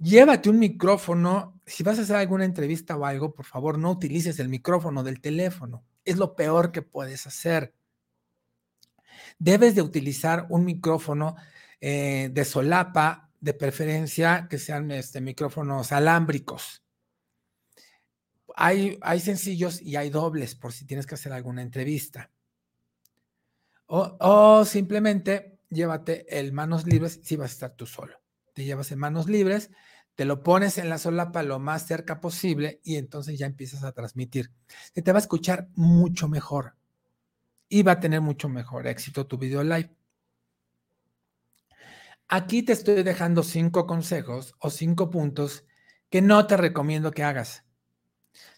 llévate 0.00 0.50
un 0.50 0.58
micrófono. 0.58 1.60
Si 1.66 1.82
vas 1.82 1.98
a 1.98 2.02
hacer 2.02 2.16
alguna 2.16 2.44
entrevista 2.44 2.96
o 2.96 3.04
algo, 3.04 3.34
por 3.34 3.44
favor, 3.44 3.78
no 3.78 3.90
utilices 3.90 4.38
el 4.38 4.48
micrófono 4.48 5.02
del 5.02 5.20
teléfono. 5.20 5.84
Es 6.04 6.16
lo 6.16 6.36
peor 6.36 6.72
que 6.72 6.82
puedes 6.82 7.26
hacer. 7.26 7.74
Debes 9.38 9.74
de 9.74 9.82
utilizar 9.82 10.46
un 10.50 10.64
micrófono 10.64 11.36
eh, 11.80 12.30
de 12.32 12.44
solapa, 12.44 13.30
de 13.40 13.54
preferencia 13.54 14.46
que 14.48 14.58
sean 14.58 14.90
este, 14.90 15.20
micrófonos 15.20 15.92
alámbricos. 15.92 16.82
Hay, 18.56 18.98
sencillos 19.20 19.80
y 19.82 19.96
hay 19.96 20.10
dobles 20.10 20.54
por 20.54 20.72
si 20.72 20.86
tienes 20.86 21.06
que 21.06 21.14
hacer 21.14 21.32
alguna 21.32 21.62
entrevista. 21.62 22.30
O, 23.86 24.16
o 24.18 24.64
simplemente 24.64 25.60
llévate 25.70 26.26
el 26.38 26.52
manos 26.52 26.86
libres 26.86 27.20
si 27.22 27.36
vas 27.36 27.50
a 27.50 27.52
estar 27.52 27.76
tú 27.76 27.86
solo 27.86 28.18
te 28.56 28.64
llevas 28.64 28.90
en 28.90 28.98
manos 28.98 29.28
libres, 29.28 29.70
te 30.14 30.24
lo 30.24 30.42
pones 30.42 30.78
en 30.78 30.88
la 30.88 30.96
solapa 30.96 31.42
lo 31.42 31.58
más 31.58 31.86
cerca 31.86 32.22
posible 32.22 32.80
y 32.82 32.96
entonces 32.96 33.38
ya 33.38 33.44
empiezas 33.44 33.84
a 33.84 33.92
transmitir. 33.92 34.50
Se 34.94 35.02
te 35.02 35.12
va 35.12 35.18
a 35.18 35.20
escuchar 35.20 35.68
mucho 35.74 36.26
mejor 36.26 36.74
y 37.68 37.82
va 37.82 37.92
a 37.92 38.00
tener 38.00 38.22
mucho 38.22 38.48
mejor 38.48 38.86
éxito 38.86 39.26
tu 39.26 39.36
video 39.36 39.62
live. 39.62 39.94
Aquí 42.28 42.62
te 42.62 42.72
estoy 42.72 43.02
dejando 43.02 43.42
cinco 43.42 43.86
consejos 43.86 44.54
o 44.58 44.70
cinco 44.70 45.10
puntos 45.10 45.66
que 46.08 46.22
no 46.22 46.46
te 46.46 46.56
recomiendo 46.56 47.10
que 47.10 47.24
hagas. 47.24 47.65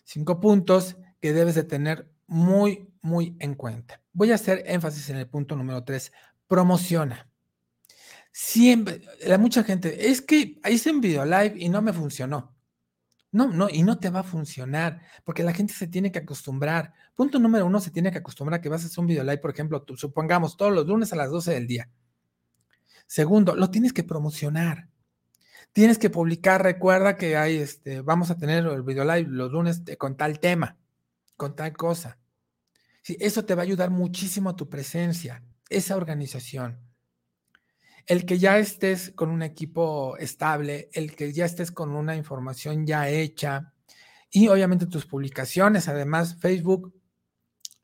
Cinco 0.04 0.40
puntos 0.40 0.96
que 1.20 1.32
debes 1.32 1.54
de 1.54 1.64
tener 1.64 2.10
muy, 2.26 2.88
muy 3.02 3.36
en 3.40 3.54
cuenta. 3.54 4.02
Voy 4.12 4.32
a 4.32 4.36
hacer 4.36 4.62
énfasis 4.66 5.10
en 5.10 5.16
el 5.16 5.28
punto 5.28 5.56
número 5.56 5.84
tres. 5.84 6.12
Promociona. 6.46 7.28
Siempre, 8.32 9.02
la 9.26 9.38
mucha 9.38 9.64
gente, 9.64 10.10
es 10.10 10.22
que 10.22 10.60
hice 10.70 10.90
un 10.90 11.00
video 11.00 11.24
live 11.24 11.54
y 11.56 11.68
no 11.68 11.82
me 11.82 11.92
funcionó. 11.92 12.54
No, 13.30 13.48
no, 13.48 13.68
y 13.68 13.82
no 13.82 13.98
te 13.98 14.08
va 14.08 14.20
a 14.20 14.22
funcionar, 14.22 15.02
porque 15.24 15.42
la 15.42 15.52
gente 15.52 15.74
se 15.74 15.86
tiene 15.86 16.10
que 16.10 16.20
acostumbrar. 16.20 16.94
Punto 17.14 17.38
número 17.38 17.66
uno, 17.66 17.78
se 17.78 17.90
tiene 17.90 18.10
que 18.10 18.18
acostumbrar 18.18 18.58
a 18.58 18.62
que 18.62 18.70
vas 18.70 18.84
a 18.84 18.86
hacer 18.86 19.00
un 19.00 19.06
video 19.06 19.22
live, 19.22 19.38
por 19.38 19.50
ejemplo, 19.50 19.84
supongamos 19.96 20.56
todos 20.56 20.72
los 20.72 20.86
lunes 20.86 21.12
a 21.12 21.16
las 21.16 21.30
12 21.30 21.52
del 21.52 21.66
día. 21.66 21.90
Segundo, 23.06 23.54
lo 23.54 23.70
tienes 23.70 23.92
que 23.92 24.04
promocionar. 24.04 24.88
Tienes 25.72 25.98
que 25.98 26.10
publicar, 26.10 26.62
recuerda 26.62 27.16
que 27.16 27.36
hay, 27.36 27.58
este, 27.58 28.00
vamos 28.00 28.30
a 28.30 28.36
tener 28.36 28.64
el 28.66 28.82
video 28.82 29.04
live 29.04 29.28
los 29.28 29.52
lunes 29.52 29.82
con 29.96 30.16
tal 30.16 30.40
tema, 30.40 30.76
con 31.36 31.54
tal 31.54 31.76
cosa. 31.76 32.18
Sí, 33.02 33.16
eso 33.20 33.44
te 33.44 33.54
va 33.54 33.62
a 33.62 33.64
ayudar 33.64 33.90
muchísimo 33.90 34.50
a 34.50 34.56
tu 34.56 34.68
presencia, 34.68 35.42
esa 35.68 35.96
organización 35.96 36.88
el 38.08 38.24
que 38.24 38.38
ya 38.38 38.58
estés 38.58 39.12
con 39.14 39.28
un 39.30 39.42
equipo 39.42 40.16
estable, 40.16 40.88
el 40.94 41.14
que 41.14 41.32
ya 41.32 41.44
estés 41.44 41.70
con 41.70 41.90
una 41.90 42.16
información 42.16 42.86
ya 42.86 43.10
hecha 43.10 43.74
y 44.30 44.48
obviamente 44.48 44.86
tus 44.86 45.04
publicaciones, 45.04 45.88
además 45.88 46.36
Facebook 46.40 46.94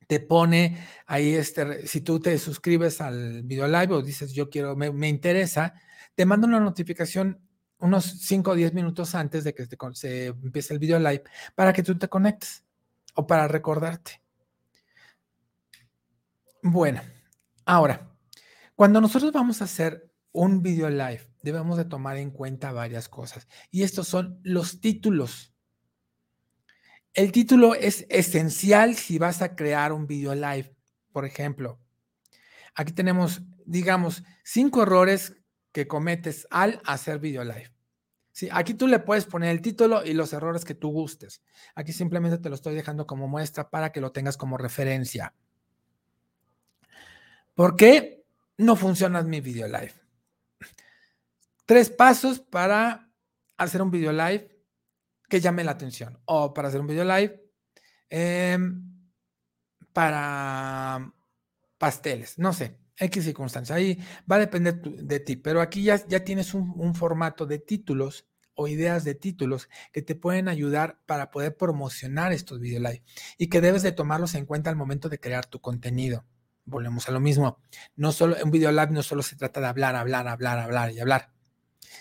te 0.06 0.20
pone 0.20 0.78
ahí 1.06 1.34
este, 1.34 1.86
si 1.86 2.00
tú 2.00 2.20
te 2.20 2.38
suscribes 2.38 3.02
al 3.02 3.42
video 3.42 3.68
live 3.68 3.94
o 3.94 4.02
dices 4.02 4.32
yo 4.32 4.48
quiero, 4.48 4.74
me, 4.74 5.08
interesa, 5.08 5.74
te 6.14 6.24
manda 6.24 6.46
una 6.46 6.60
notificación 6.60 7.43
unos 7.84 8.04
5 8.04 8.52
o 8.52 8.54
10 8.54 8.72
minutos 8.72 9.14
antes 9.14 9.44
de 9.44 9.54
que 9.54 9.66
se 9.92 10.26
empiece 10.28 10.72
el 10.72 10.78
video 10.78 10.98
live 10.98 11.22
para 11.54 11.70
que 11.74 11.82
tú 11.82 11.98
te 11.98 12.08
conectes 12.08 12.64
o 13.14 13.26
para 13.26 13.46
recordarte. 13.46 14.22
Bueno, 16.62 17.02
ahora, 17.66 18.10
cuando 18.74 19.02
nosotros 19.02 19.32
vamos 19.32 19.60
a 19.60 19.66
hacer 19.66 20.10
un 20.32 20.62
video 20.62 20.88
live, 20.88 21.28
debemos 21.42 21.76
de 21.76 21.84
tomar 21.84 22.16
en 22.16 22.30
cuenta 22.30 22.72
varias 22.72 23.10
cosas. 23.10 23.46
Y 23.70 23.82
estos 23.82 24.08
son 24.08 24.40
los 24.42 24.80
títulos. 24.80 25.52
El 27.12 27.32
título 27.32 27.74
es 27.74 28.06
esencial 28.08 28.96
si 28.96 29.18
vas 29.18 29.42
a 29.42 29.54
crear 29.54 29.92
un 29.92 30.06
video 30.06 30.34
live. 30.34 30.74
Por 31.12 31.26
ejemplo, 31.26 31.78
aquí 32.74 32.92
tenemos, 32.92 33.42
digamos, 33.66 34.24
cinco 34.42 34.84
errores 34.84 35.36
que 35.70 35.86
cometes 35.86 36.46
al 36.50 36.80
hacer 36.86 37.18
video 37.18 37.44
live. 37.44 37.73
Sí, 38.34 38.48
aquí 38.50 38.74
tú 38.74 38.88
le 38.88 38.98
puedes 38.98 39.26
poner 39.26 39.50
el 39.50 39.62
título 39.62 40.04
y 40.04 40.12
los 40.12 40.32
errores 40.32 40.64
que 40.64 40.74
tú 40.74 40.90
gustes. 40.90 41.40
Aquí 41.76 41.92
simplemente 41.92 42.38
te 42.38 42.48
lo 42.48 42.56
estoy 42.56 42.74
dejando 42.74 43.06
como 43.06 43.28
muestra 43.28 43.70
para 43.70 43.92
que 43.92 44.00
lo 44.00 44.10
tengas 44.10 44.36
como 44.36 44.58
referencia. 44.58 45.32
¿Por 47.54 47.76
qué 47.76 48.24
no 48.58 48.74
funciona 48.74 49.22
mi 49.22 49.40
video 49.40 49.68
live? 49.68 49.94
Tres 51.64 51.90
pasos 51.90 52.40
para 52.40 53.08
hacer 53.56 53.80
un 53.80 53.92
video 53.92 54.10
live 54.10 54.50
que 55.28 55.40
llame 55.40 55.62
la 55.62 55.70
atención 55.70 56.18
o 56.24 56.52
para 56.52 56.66
hacer 56.66 56.80
un 56.80 56.88
video 56.88 57.04
live 57.04 57.40
em, 58.10 59.08
para 59.92 61.08
pasteles, 61.78 62.36
no 62.36 62.52
sé. 62.52 62.83
X 62.98 63.24
circunstancia. 63.24 63.74
Ahí 63.74 63.98
va 64.30 64.36
a 64.36 64.40
depender 64.40 64.80
de 64.80 65.20
ti, 65.20 65.36
pero 65.36 65.60
aquí 65.60 65.82
ya, 65.82 65.98
tienes 65.98 66.54
un, 66.54 66.94
formato 66.94 67.46
de 67.46 67.58
títulos 67.58 68.26
o 68.54 68.68
ideas 68.68 69.02
de 69.02 69.14
títulos 69.14 69.68
que 69.92 70.02
te 70.02 70.14
pueden 70.14 70.48
ayudar 70.48 71.00
para 71.06 71.30
poder 71.30 71.56
promocionar 71.56 72.32
estos 72.32 72.60
video 72.60 72.80
live 72.80 73.02
y 73.36 73.48
que 73.48 73.60
debes 73.60 73.82
de 73.82 73.90
tomarlos 73.90 74.34
en 74.36 74.46
cuenta 74.46 74.70
al 74.70 74.76
momento 74.76 75.08
de 75.08 75.18
crear 75.18 75.46
tu 75.46 75.60
contenido. 75.60 76.24
Volvemos 76.64 77.08
a 77.08 77.12
lo 77.12 77.20
mismo. 77.20 77.58
No 77.96 78.12
solo 78.12 78.36
un 78.42 78.50
video 78.50 78.70
live 78.70 78.90
no 78.90 79.02
solo 79.02 79.22
se 79.22 79.36
trata 79.36 79.60
de 79.60 79.66
hablar, 79.66 79.96
hablar, 79.96 80.28
hablar, 80.28 80.58
hablar 80.60 80.92
y 80.92 81.00
hablar. 81.00 81.30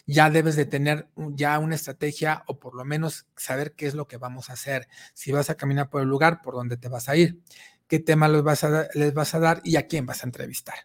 Ya 0.06 0.29
debes 0.29 0.56
de 0.56 0.65
tener 0.65 1.10
ya 1.15 1.58
una 1.60 1.75
estrategia 1.75 2.43
o 2.47 2.60
por 2.60 2.75
lo 2.75 2.86
menos 2.86 3.25
saber 3.36 3.73
qué 3.73 3.88
es 3.88 3.93
lo 3.93 4.08
que 4.08 4.17
vamos 4.17 4.49
a 4.49 4.53
hacer. 4.53 4.88
Si 5.13 5.32
vas 5.32 5.49
a 5.49 5.56
caminar 5.56 5.89
por 5.89 6.01
el 6.01 6.08
lugar, 6.08 6.41
por 6.41 6.53
donde 6.53 6.77
te 6.77 6.88
vas 6.88 7.10
a 7.10 7.15
ir 7.15 7.41
qué 7.88 8.00
tema 8.00 8.28
les 8.28 8.43
vas, 8.43 8.63
a, 8.63 8.88
les 8.93 9.13
vas 9.13 9.34
a 9.36 9.39
dar 9.39 9.62
y 9.63 9.76
a 9.76 9.88
quién 9.88 10.06
vas 10.06 10.24
a 10.24 10.28
entrevistar. 10.28 10.76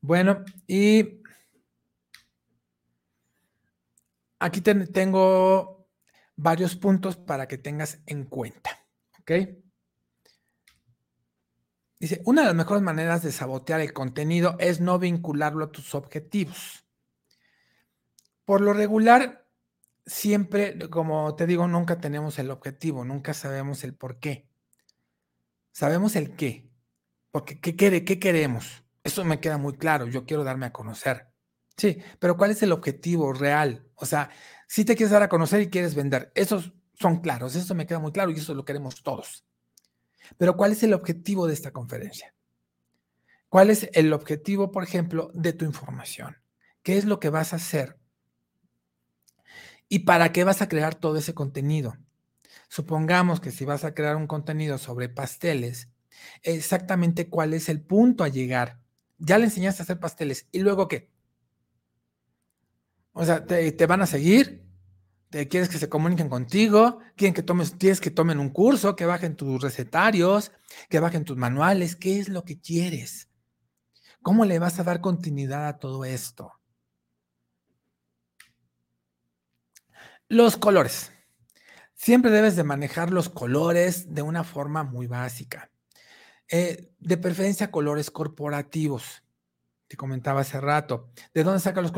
Bueno, 0.00 0.44
y 0.66 1.20
aquí 4.38 4.60
tengo 4.60 5.88
varios 6.36 6.76
puntos 6.76 7.16
para 7.16 7.46
que 7.46 7.58
tengas 7.58 8.00
en 8.06 8.24
cuenta. 8.24 8.70
¿Ok? 9.20 9.32
Dice, 11.98 12.22
una 12.24 12.40
de 12.40 12.46
las 12.46 12.56
mejores 12.56 12.82
maneras 12.82 13.22
de 13.22 13.30
sabotear 13.30 13.80
el 13.82 13.92
contenido 13.92 14.56
es 14.58 14.80
no 14.80 14.98
vincularlo 14.98 15.66
a 15.66 15.70
tus 15.70 15.94
objetivos. 15.94 16.86
Por 18.46 18.62
lo 18.62 18.72
regular, 18.72 19.46
siempre, 20.06 20.78
como 20.88 21.36
te 21.36 21.46
digo, 21.46 21.68
nunca 21.68 22.00
tenemos 22.00 22.38
el 22.38 22.50
objetivo, 22.50 23.04
nunca 23.04 23.34
sabemos 23.34 23.84
el 23.84 23.94
por 23.94 24.18
qué. 24.18 24.49
Sabemos 25.72 26.16
el 26.16 26.34
qué, 26.36 26.70
porque 27.30 27.60
¿qué, 27.60 27.76
quiere, 27.76 28.04
qué 28.04 28.18
queremos? 28.18 28.84
Eso 29.04 29.24
me 29.24 29.40
queda 29.40 29.58
muy 29.58 29.74
claro, 29.76 30.06
yo 30.06 30.26
quiero 30.26 30.44
darme 30.44 30.66
a 30.66 30.72
conocer. 30.72 31.28
Sí, 31.76 31.98
pero 32.18 32.36
¿cuál 32.36 32.50
es 32.50 32.62
el 32.62 32.72
objetivo 32.72 33.32
real? 33.32 33.88
O 33.94 34.04
sea, 34.04 34.30
si 34.68 34.84
te 34.84 34.94
quieres 34.94 35.12
dar 35.12 35.22
a 35.22 35.28
conocer 35.28 35.62
y 35.62 35.70
quieres 35.70 35.94
vender, 35.94 36.30
esos 36.34 36.72
son 36.94 37.20
claros, 37.20 37.56
eso 37.56 37.74
me 37.74 37.86
queda 37.86 37.98
muy 37.98 38.12
claro 38.12 38.30
y 38.30 38.34
eso 38.34 38.54
lo 38.54 38.64
queremos 38.64 39.02
todos. 39.02 39.46
Pero 40.36 40.56
¿cuál 40.56 40.72
es 40.72 40.82
el 40.82 40.92
objetivo 40.92 41.46
de 41.46 41.54
esta 41.54 41.72
conferencia? 41.72 42.34
¿Cuál 43.48 43.70
es 43.70 43.88
el 43.94 44.12
objetivo, 44.12 44.70
por 44.70 44.84
ejemplo, 44.84 45.30
de 45.34 45.52
tu 45.52 45.64
información? 45.64 46.36
¿Qué 46.82 46.98
es 46.98 47.04
lo 47.04 47.18
que 47.18 47.30
vas 47.30 47.52
a 47.52 47.56
hacer? 47.56 47.98
¿Y 49.88 50.00
para 50.00 50.32
qué 50.32 50.44
vas 50.44 50.62
a 50.62 50.68
crear 50.68 50.94
todo 50.94 51.16
ese 51.16 51.34
contenido? 51.34 51.96
Supongamos 52.70 53.40
que 53.40 53.50
si 53.50 53.64
vas 53.64 53.82
a 53.82 53.94
crear 53.94 54.14
un 54.14 54.28
contenido 54.28 54.78
sobre 54.78 55.08
pasteles, 55.08 55.88
exactamente 56.44 57.28
cuál 57.28 57.52
es 57.52 57.68
el 57.68 57.80
punto 57.80 58.22
a 58.22 58.28
llegar. 58.28 58.78
Ya 59.18 59.38
le 59.38 59.46
enseñaste 59.46 59.82
a 59.82 59.84
hacer 59.84 59.98
pasteles. 59.98 60.46
¿Y 60.52 60.60
luego 60.60 60.86
qué? 60.86 61.10
O 63.12 63.24
sea, 63.24 63.44
te, 63.44 63.86
van 63.86 64.02
a 64.02 64.06
seguir, 64.06 64.64
te 65.30 65.48
quieres 65.48 65.68
que 65.68 65.78
se 65.78 65.88
comuniquen 65.88 66.28
contigo, 66.28 67.00
quieren 67.16 67.34
que 67.34 67.42
tomes, 67.42 67.72
quieres 67.72 68.00
que 68.00 68.12
tomen 68.12 68.38
un 68.38 68.50
curso, 68.50 68.94
que 68.94 69.04
bajen 69.04 69.34
tus 69.34 69.60
recetarios, 69.60 70.52
que 70.88 71.00
bajen 71.00 71.24
tus 71.24 71.36
manuales. 71.36 71.96
¿Qué 71.96 72.20
es 72.20 72.28
lo 72.28 72.44
que 72.44 72.60
quieres? 72.60 73.28
¿Cómo 74.22 74.44
le 74.44 74.60
vas 74.60 74.78
a 74.78 74.84
dar 74.84 75.00
continuidad 75.00 75.66
a 75.66 75.78
todo 75.80 76.04
esto? 76.04 76.52
Los 80.28 80.56
colores. 80.56 81.10
Siempre 82.02 82.30
debes 82.30 82.56
de 82.56 82.64
manejar 82.64 83.10
los 83.10 83.28
colores 83.28 84.14
de 84.14 84.22
una 84.22 84.42
forma 84.42 84.84
muy 84.84 85.06
básica. 85.06 85.70
Eh, 86.48 86.94
de 86.98 87.18
preferencia 87.18 87.70
colores 87.70 88.10
corporativos. 88.10 89.22
Te 89.86 89.98
comentaba 89.98 90.40
hace 90.40 90.62
rato. 90.62 91.10
¿De 91.34 91.44
dónde 91.44 91.60
sacan 91.60 91.82
los 91.82 91.92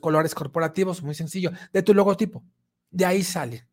colores, 0.00 0.34
corporativos? 0.34 1.04
Muy 1.04 1.14
sencillo. 1.14 1.52
De 1.72 1.84
tu 1.84 1.94
logotipo. 1.94 2.42
De 2.90 3.04
ahí 3.04 3.22
sale. 3.22 3.68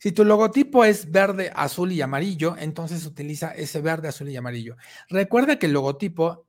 Si 0.00 0.12
tu 0.12 0.22
logotipo 0.22 0.84
es 0.84 1.10
verde, 1.10 1.50
azul 1.56 1.90
y 1.92 2.02
amarillo, 2.02 2.56
entonces 2.58 3.06
utiliza 3.06 3.52
ese 3.52 3.80
verde, 3.80 4.08
azul 4.08 4.28
y 4.28 4.36
amarillo. 4.36 4.76
Recuerda 5.08 5.58
que 5.58 5.64
el 5.64 5.72
logotipo, 5.72 6.46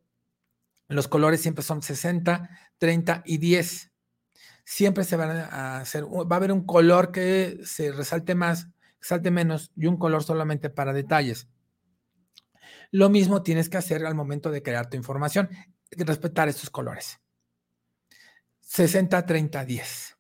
los 0.90 1.08
colores 1.08 1.40
siempre 1.40 1.64
son 1.64 1.82
60, 1.82 2.50
30 2.80 3.24
y 3.26 3.38
10 3.38 3.92
siempre 4.68 5.06
se 5.06 5.16
van 5.16 5.30
a 5.30 5.80
hacer, 5.80 6.04
va 6.04 6.28
a 6.30 6.36
haber 6.36 6.52
un 6.52 6.66
color 6.66 7.14
que 7.14 7.58
se 7.64 7.94
resalte 7.94 8.36
más, 8.36 8.68
resalte 9.00 9.32
menos 9.32 9.72
y 9.78 9.86
un 9.86 9.96
color 9.96 10.26
solamente 10.26 10.70
para 10.70 10.92
detalles. 10.92 11.48
Lo 12.92 13.10
mismo 13.10 13.44
tienes 13.44 13.70
que 13.70 13.78
hacer 13.78 14.06
al 14.06 14.14
momento 14.14 14.52
de 14.52 14.62
crear 14.62 14.90
tu 14.90 14.98
información, 14.98 15.50
respetar 15.92 16.50
estos 16.50 16.70
colores. 16.70 17.22
60, 18.60 19.26
30, 19.26 19.64
10. 19.64 20.18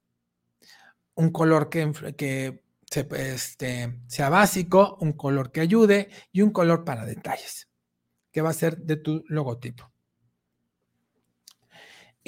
Un 1.16 1.32
color 1.32 1.68
que, 1.68 1.92
que 2.16 2.64
este, 3.18 4.00
sea 4.08 4.30
básico, 4.30 4.98
un 5.02 5.12
color 5.12 5.52
que 5.52 5.60
ayude 5.60 6.10
y 6.32 6.42
un 6.42 6.52
color 6.52 6.86
para 6.86 7.06
detalles, 7.06 7.68
que 8.32 8.42
va 8.42 8.52
a 8.52 8.54
ser 8.54 8.78
de 8.78 8.96
tu 8.96 9.26
logotipo. 9.28 9.92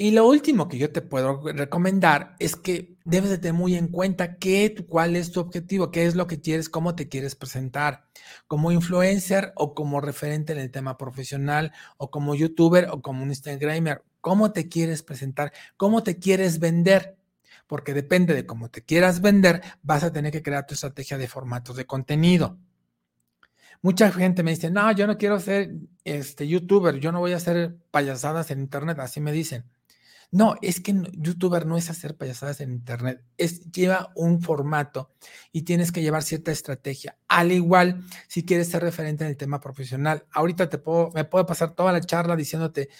Y 0.02 0.12
lo 0.12 0.26
último 0.26 0.66
que 0.66 0.78
yo 0.78 0.90
te 0.90 1.02
puedo 1.02 1.42
recomendar 1.52 2.34
es 2.38 2.56
que 2.56 2.96
debes 3.04 3.28
de 3.28 3.36
tener 3.36 3.52
muy 3.52 3.74
en 3.74 3.88
cuenta 3.88 4.38
qué, 4.38 4.74
cuál 4.88 5.14
es 5.14 5.30
tu 5.30 5.40
objetivo, 5.40 5.90
qué 5.90 6.06
es 6.06 6.14
lo 6.14 6.26
que 6.26 6.40
quieres, 6.40 6.70
cómo 6.70 6.94
te 6.94 7.10
quieres 7.10 7.36
presentar, 7.36 8.06
como 8.46 8.72
influencer 8.72 9.52
o 9.56 9.74
como 9.74 10.00
referente 10.00 10.54
en 10.54 10.58
el 10.58 10.70
tema 10.70 10.96
profesional 10.96 11.72
o 11.98 12.10
como 12.10 12.34
youtuber 12.34 12.88
o 12.90 13.02
como 13.02 13.22
un 13.22 13.28
Instagramer, 13.28 14.02
cómo 14.22 14.52
te 14.52 14.70
quieres 14.70 15.02
presentar, 15.02 15.52
cómo 15.76 16.02
te 16.02 16.18
quieres 16.18 16.60
vender, 16.60 17.18
porque 17.66 17.92
depende 17.92 18.32
de 18.32 18.46
cómo 18.46 18.70
te 18.70 18.82
quieras 18.82 19.20
vender, 19.20 19.60
vas 19.82 20.02
a 20.02 20.10
tener 20.14 20.32
que 20.32 20.42
crear 20.42 20.66
tu 20.66 20.72
estrategia 20.72 21.18
de 21.18 21.28
formatos 21.28 21.76
de 21.76 21.84
contenido. 21.84 22.56
Mucha 23.82 24.10
gente 24.10 24.42
me 24.42 24.52
dice, 24.52 24.70
no, 24.70 24.90
yo 24.92 25.06
no 25.06 25.18
quiero 25.18 25.38
ser 25.38 25.74
este 26.04 26.48
youtuber, 26.48 26.98
yo 27.00 27.12
no 27.12 27.20
voy 27.20 27.34
a 27.34 27.36
hacer 27.36 27.76
payasadas 27.90 28.50
en 28.50 28.60
internet, 28.60 28.98
así 28.98 29.20
me 29.20 29.32
dicen. 29.32 29.66
No, 30.32 30.54
es 30.62 30.80
que 30.80 30.94
youtuber 31.12 31.66
no 31.66 31.76
es 31.76 31.90
hacer 31.90 32.16
payasadas 32.16 32.60
en 32.60 32.70
internet, 32.70 33.24
es 33.36 33.72
lleva 33.72 34.12
un 34.14 34.40
formato 34.40 35.10
y 35.50 35.62
tienes 35.62 35.90
que 35.90 36.02
llevar 36.02 36.22
cierta 36.22 36.52
estrategia. 36.52 37.16
Al 37.26 37.50
igual, 37.50 38.04
si 38.28 38.44
quieres 38.44 38.68
ser 38.68 38.82
referente 38.82 39.24
en 39.24 39.30
el 39.30 39.36
tema 39.36 39.60
profesional, 39.60 40.26
ahorita 40.30 40.68
te 40.68 40.78
puedo, 40.78 41.10
me 41.14 41.24
puedo 41.24 41.46
pasar 41.46 41.74
toda 41.74 41.92
la 41.92 42.00
charla 42.00 42.36
diciéndote 42.36 42.90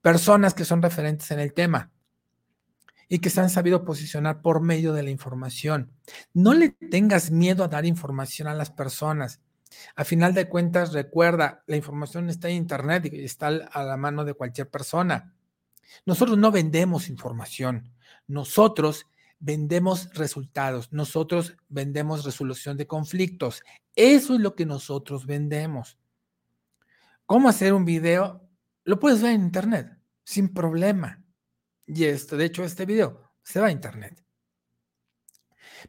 personas 0.00 0.54
que 0.54 0.64
son 0.64 0.80
referentes 0.80 1.30
en 1.30 1.40
el 1.40 1.52
tema 1.52 1.92
y 3.08 3.18
que 3.18 3.30
se 3.30 3.40
han 3.40 3.50
sabido 3.50 3.84
posicionar 3.84 4.40
por 4.40 4.62
medio 4.62 4.94
de 4.94 5.02
la 5.02 5.10
información. 5.10 5.92
No 6.32 6.54
le 6.54 6.70
tengas 6.70 7.30
miedo 7.30 7.64
a 7.64 7.68
dar 7.68 7.84
información 7.84 8.48
a 8.48 8.54
las 8.54 8.70
personas. 8.70 9.40
A 9.94 10.04
final 10.04 10.32
de 10.32 10.48
cuentas, 10.48 10.92
recuerda, 10.92 11.62
la 11.66 11.76
información 11.76 12.30
está 12.30 12.48
en 12.48 12.56
Internet 12.56 13.10
y 13.12 13.24
está 13.24 13.48
a 13.48 13.82
la 13.82 13.96
mano 13.98 14.24
de 14.24 14.34
cualquier 14.34 14.70
persona. 14.70 15.34
Nosotros 16.06 16.38
no 16.38 16.50
vendemos 16.50 17.08
información, 17.08 17.92
nosotros 18.26 19.06
vendemos 19.38 20.12
resultados, 20.14 20.92
nosotros 20.92 21.56
vendemos 21.68 22.24
resolución 22.24 22.76
de 22.76 22.86
conflictos. 22.86 23.62
Eso 23.94 24.34
es 24.34 24.40
lo 24.40 24.54
que 24.54 24.66
nosotros 24.66 25.26
vendemos. 25.26 25.98
¿Cómo 27.26 27.48
hacer 27.48 27.72
un 27.72 27.84
video? 27.84 28.48
Lo 28.84 28.98
puedes 28.98 29.22
ver 29.22 29.32
en 29.32 29.42
internet, 29.42 29.98
sin 30.24 30.52
problema. 30.52 31.22
Y 31.86 32.04
esto, 32.04 32.36
de 32.36 32.46
hecho, 32.46 32.64
este 32.64 32.86
video 32.86 33.32
se 33.42 33.60
va 33.60 33.68
a 33.68 33.72
internet. 33.72 34.24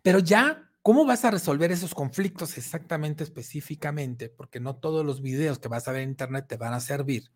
Pero 0.01 0.19
ya, 0.19 0.69
¿cómo 0.81 1.05
vas 1.05 1.25
a 1.25 1.31
resolver 1.31 1.71
esos 1.71 1.93
conflictos 1.93 2.57
exactamente, 2.57 3.23
específicamente? 3.23 4.29
Porque 4.29 4.59
no 4.59 4.75
todos 4.75 5.05
los 5.05 5.21
videos 5.21 5.59
que 5.59 5.67
vas 5.67 5.87
a 5.87 5.91
ver 5.91 6.03
en 6.03 6.09
internet 6.09 6.45
te 6.47 6.57
van 6.57 6.73
a 6.73 6.79
servir. 6.79 7.31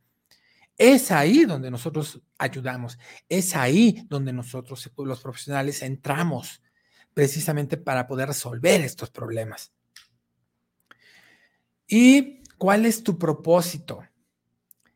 Es 0.77 1.12
ahí 1.12 1.45
donde 1.45 1.69
nosotros 1.69 2.21
ayudamos, 2.38 2.97
es 3.29 3.55
ahí 3.55 4.05
donde 4.09 4.33
nosotros, 4.33 4.89
los 4.97 5.21
profesionales, 5.21 5.81
entramos 5.81 6.62
precisamente 7.13 7.77
para 7.77 8.07
poder 8.07 8.29
resolver 8.29 8.81
estos 8.81 9.12
problemas. 9.12 9.71
¿Y 11.88 12.41
cuál 12.57 12.86
es 12.86 13.03
tu 13.03 13.19
propósito? 13.19 14.03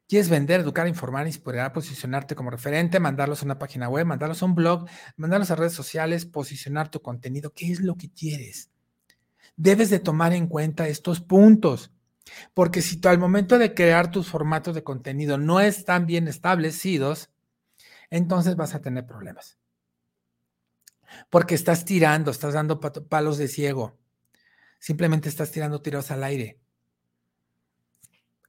quieres 0.08 0.30
vender, 0.30 0.62
educar, 0.62 0.88
informar, 0.88 1.28
inspirar, 1.28 1.74
posicionarte 1.74 2.36
como 2.36 2.50
referente, 2.50 3.00
mandarlos 3.00 3.42
a 3.42 3.46
una 3.46 3.60
página 3.60 3.90
web, 3.90 4.06
mandarlos 4.06 4.42
a 4.42 4.46
un 4.46 4.56
blog, 4.56 4.88
mandarlos 5.18 5.52
a 5.52 5.56
redes 5.56 5.74
sociales, 5.74 6.26
posicionar 6.26 6.90
tu 6.90 7.02
contenido. 7.02 7.54
¿Qué 7.54 7.72
es 7.72 7.82
lo 7.82 7.96
que 7.96 8.10
quieres? 8.10 8.72
Debes 9.56 9.90
de 9.90 10.00
tomar 10.00 10.34
en 10.34 10.48
cuenta 10.48 10.88
estos 10.88 11.20
puntos. 11.20 11.92
Porque 12.54 12.82
si 12.82 12.98
tú 12.98 13.10
al 13.10 13.20
momento 13.20 13.58
de 13.58 13.74
crear 13.74 14.12
tus 14.12 14.28
formatos 14.28 14.76
de 14.76 14.84
contenido 14.84 15.38
no 15.38 15.60
están 15.60 16.06
bien 16.06 16.28
establecidos, 16.28 17.30
entonces 18.10 18.56
vas 18.56 18.76
a 18.76 18.82
tener 18.82 19.06
problemas. 19.06 19.58
Porque 21.30 21.56
estás 21.56 21.86
tirando, 21.86 22.32
estás 22.32 22.54
dando 22.54 22.80
palos 22.80 23.38
de 23.38 23.48
ciego. 23.48 23.98
Simplemente 24.80 25.30
estás 25.30 25.52
tirando 25.52 25.82
tiros 25.82 26.12
al 26.12 26.24
aire. 26.24 26.60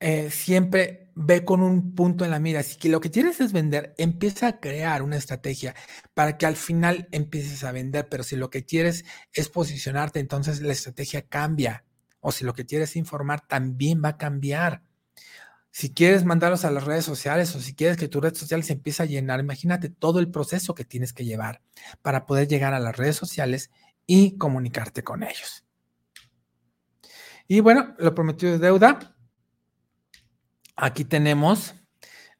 Eh, 0.01 0.31
siempre 0.31 1.11
ve 1.17 1.45
con 1.45 1.61
un 1.61 1.95
punto 1.95 2.25
en 2.25 2.31
la 2.31 2.39
mira. 2.39 2.63
Si 2.63 2.89
lo 2.89 3.01
que 3.01 3.11
quieres 3.11 3.41
es 3.41 3.53
vender, 3.53 3.95
empieza 3.99 4.47
a 4.47 4.61
crear 4.61 5.03
una 5.03 5.17
estrategia 5.17 5.75
para 6.15 6.39
que 6.39 6.47
al 6.47 6.57
final 6.57 7.09
empieces 7.11 7.65
a 7.65 7.73
vender. 7.73 8.09
Pero 8.09 8.23
si 8.23 8.37
lo 8.37 8.51
que 8.51 8.65
quieres 8.65 9.05
es 9.33 9.49
posicionarte, 9.49 10.21
entonces 10.21 10.61
la 10.61 10.73
estrategia 10.73 11.23
cambia. 11.23 11.85
O 12.21 12.33
si 12.33 12.45
lo 12.45 12.55
que 12.55 12.67
quieres 12.67 12.97
informar, 12.97 13.47
también 13.47 14.03
va 14.05 14.11
a 14.11 14.17
cambiar. 14.19 14.83
Si 15.71 15.93
quieres 15.93 16.25
mandarlos 16.25 16.65
a 16.65 16.71
las 16.71 16.85
redes 16.85 17.05
sociales 17.05 17.55
o 17.55 17.61
si 17.61 17.75
quieres 17.75 17.97
que 17.97 18.09
tu 18.09 18.21
red 18.21 18.35
social 18.35 18.65
se 18.65 18.73
empiece 18.73 19.03
a 19.03 19.07
llenar, 19.07 19.39
imagínate 19.41 19.89
todo 19.89 20.19
el 20.19 20.31
proceso 20.31 20.75
que 20.75 20.85
tienes 20.85 21.13
que 21.13 21.25
llevar 21.25 21.63
para 22.03 22.27
poder 22.27 22.49
llegar 22.49 22.75
a 22.75 22.81
las 22.81 22.97
redes 22.97 23.17
sociales 23.17 23.71
y 24.07 24.37
comunicarte 24.39 25.05
con 25.05 25.23
ellos. 25.23 25.65
Y 27.47 27.61
bueno, 27.61 27.95
lo 27.99 28.15
prometido 28.15 28.55
es 28.55 28.61
deuda. 28.61 29.17
Aquí 30.77 31.05
tenemos 31.05 31.75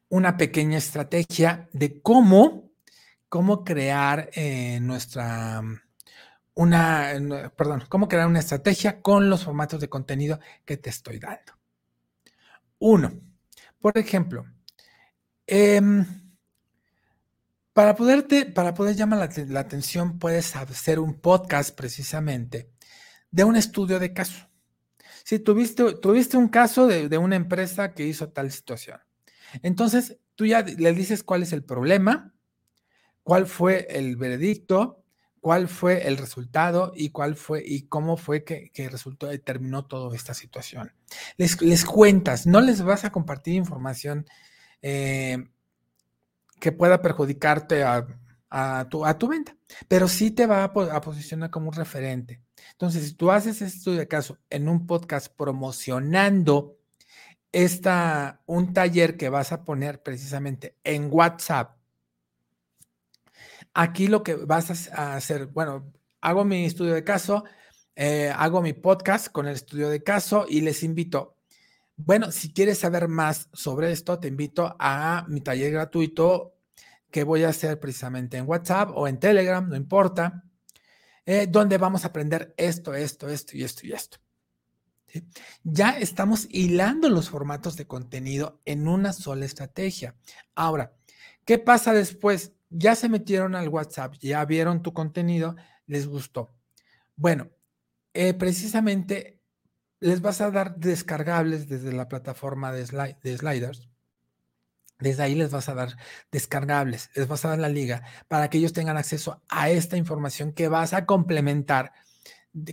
una 0.09 0.37
pequeña 0.37 0.77
estrategia 0.77 1.69
de 1.71 2.01
cómo, 2.01 2.71
cómo 3.27 3.63
crear 3.63 4.29
eh, 4.33 4.79
nuestra, 4.81 5.61
una, 6.53 7.51
perdón, 7.55 7.83
cómo 7.89 8.07
crear 8.07 8.27
una 8.27 8.39
estrategia 8.39 9.01
con 9.01 9.29
los 9.29 9.45
formatos 9.45 9.79
de 9.79 9.89
contenido 9.89 10.39
que 10.65 10.77
te 10.77 10.89
estoy 10.89 11.19
dando. 11.19 11.53
Uno, 12.79 13.11
por 13.79 13.97
ejemplo, 13.97 14.45
em, 15.47 16.05
para, 17.73 17.95
poderte, 17.95 18.45
para 18.45 18.73
poder 18.73 18.95
llamar 18.95 19.19
la, 19.47 19.59
atención, 19.59 20.19
puedes 20.19 20.55
hacer 20.55 20.99
un 20.99 21.19
podcast 21.19 21.75
precisamente 21.75 22.71
de 23.31 23.43
un 23.43 23.55
estudio 23.55 23.99
de 23.99 24.13
caso. 24.13 24.49
Si 25.23 25.39
tuviste, 25.39 25.93
tuviste 25.95 26.37
un 26.37 26.49
caso 26.49 26.87
de, 26.87 27.07
de 27.09 27.17
una 27.17 27.35
empresa 27.35 27.93
que 27.93 28.05
hizo 28.05 28.29
tal 28.29 28.51
situación, 28.51 28.99
entonces 29.61 30.17
tú 30.35 30.45
ya 30.45 30.61
le 30.61 30.93
dices 30.93 31.23
cuál 31.23 31.43
es 31.43 31.53
el 31.53 31.63
problema, 31.63 32.33
cuál 33.23 33.45
fue 33.45 33.87
el 33.89 34.15
veredicto, 34.15 34.98
cuál 35.41 35.67
fue 35.67 36.07
el 36.07 36.17
resultado 36.17 36.91
y 36.95 37.09
cuál 37.09 37.35
fue 37.35 37.63
y 37.65 37.83
cómo 37.83 38.17
fue 38.17 38.43
que, 38.43 38.71
resultó 38.89 39.31
y 39.31 39.39
terminó 39.39 39.85
toda 39.85 40.15
esta 40.15 40.33
situación. 40.33 40.91
Les, 41.37 41.61
les, 41.61 41.85
cuentas, 41.85 42.45
no 42.45 42.61
les 42.61 42.81
vas 42.81 43.05
a 43.05 43.11
compartir 43.11 43.55
información 43.55 44.25
eh, 44.81 45.37
que 46.59 46.71
pueda 46.71 47.01
perjudicarte 47.01 47.83
a, 47.83 48.05
tu, 48.89 49.05
a, 49.05 49.17
tu, 49.17 49.27
venta, 49.27 49.55
pero 49.87 50.07
sí 50.07 50.31
te 50.31 50.45
va 50.45 50.63
a, 50.63 51.01
posicionar 51.01 51.49
como 51.49 51.69
un 51.69 51.75
referente. 51.75 52.41
Entonces, 52.71 53.05
si 53.07 53.13
tú 53.13 53.31
haces 53.31 53.61
esto 53.61 53.91
de 53.91 54.07
caso 54.07 54.37
en 54.49 54.67
un 54.67 54.85
podcast 54.85 55.33
promocionando 55.35 56.77
esta, 57.51 58.41
un 58.45 58.73
taller 58.73 59.17
que 59.17 59.29
vas 59.29 59.51
a 59.51 59.63
poner 59.63 60.03
precisamente 60.03 60.75
en 60.83 61.09
WhatsApp, 61.11 61.78
Aquí 63.81 64.09
lo 64.09 64.23
que 64.23 64.35
vas 64.35 64.89
a 64.91 65.15
hacer, 65.15 65.45
bueno, 65.45 65.93
hago 66.19 66.43
mi 66.43 66.65
estudio 66.65 66.93
de 66.93 67.05
caso, 67.05 67.45
eh, 67.95 68.29
hago 68.35 68.61
mi 68.61 68.73
podcast 68.73 69.29
con 69.29 69.47
el 69.47 69.55
estudio 69.55 69.87
de 69.87 70.03
caso 70.03 70.45
y 70.49 70.59
les 70.59 70.83
invito. 70.83 71.37
Bueno, 71.95 72.29
si 72.33 72.51
quieres 72.51 72.79
saber 72.79 73.07
más 73.07 73.47
sobre 73.53 73.93
esto, 73.93 74.19
te 74.19 74.27
invito 74.27 74.75
a 74.79 75.23
mi 75.29 75.39
taller 75.39 75.71
gratuito 75.71 76.57
que 77.09 77.23
voy 77.23 77.45
a 77.45 77.49
hacer 77.49 77.79
precisamente 77.79 78.35
en 78.35 78.49
WhatsApp 78.49 78.91
o 78.95 79.07
en 79.07 79.17
Telegram, 79.17 79.65
no 79.65 79.77
importa, 79.77 80.43
eh, 81.25 81.47
donde 81.49 81.77
vamos 81.77 82.03
a 82.03 82.09
aprender 82.09 82.53
esto, 82.57 82.93
esto, 82.93 83.29
esto 83.29 83.55
y 83.55 83.63
esto 83.63 83.87
y 83.87 83.93
esto. 83.93 84.17
Ya 85.63 85.91
estamos 85.91 86.49
hilando 86.49 87.07
los 87.07 87.29
formatos 87.29 87.77
de 87.77 87.87
contenido 87.87 88.59
en 88.65 88.89
una 88.89 89.13
sola 89.13 89.45
estrategia. 89.45 90.17
Ahora, 90.53 90.91
¿qué 91.45 91.59
pasa 91.59 91.93
después? 91.93 92.51
Ya 92.69 92.95
se 92.95 93.09
metieron 93.09 93.55
al 93.55 93.69
WhatsApp, 93.69 94.15
ya 94.19 94.43
vieron 94.45 94.81
tu 94.81 94.93
contenido, 94.93 95.55
les 95.87 96.07
gustó. 96.07 96.53
Bueno, 97.15 97.49
eh, 98.13 98.33
precisamente 98.33 99.39
les 99.99 100.21
vas 100.21 100.41
a 100.41 100.51
dar 100.51 100.77
descargables 100.77 101.67
desde 101.67 101.91
la 101.91 102.07
plataforma 102.07 102.71
de, 102.71 102.85
sliders. 102.85 103.89
Desde 104.99 105.23
ahí 105.23 105.35
les 105.35 105.51
vas 105.51 105.69
a 105.69 105.73
dar 105.73 105.95
descargables, 106.31 107.09
les 107.15 107.27
vas 107.27 107.45
a 107.45 107.49
dar 107.49 107.59
la 107.59 107.69
liga 107.69 108.03
para 108.27 108.49
que 108.49 108.57
ellos 108.57 108.73
tengan 108.73 108.97
acceso 108.97 109.41
a 109.47 109.69
esta 109.69 109.97
información 109.97 110.51
que 110.53 110.67
vas 110.67 110.93
a 110.93 111.05
complementar 111.05 111.93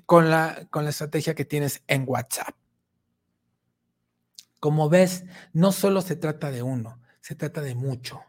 con 0.07 0.31
la, 0.31 0.67
con 0.71 0.85
la 0.85 0.91
estrategia 0.91 1.35
que 1.35 1.45
tienes 1.45 1.83
en 1.87 2.05
WhatsApp. 2.07 2.55
Como 4.59 4.89
ves, 4.89 5.25
no 5.53 5.71
solo 5.71 6.01
se 6.01 6.17
trata 6.17 6.51
de 6.51 6.63
uno, 6.63 7.01
se 7.21 7.35
trata 7.37 7.61
de 7.61 7.75
mucho. 7.75 8.25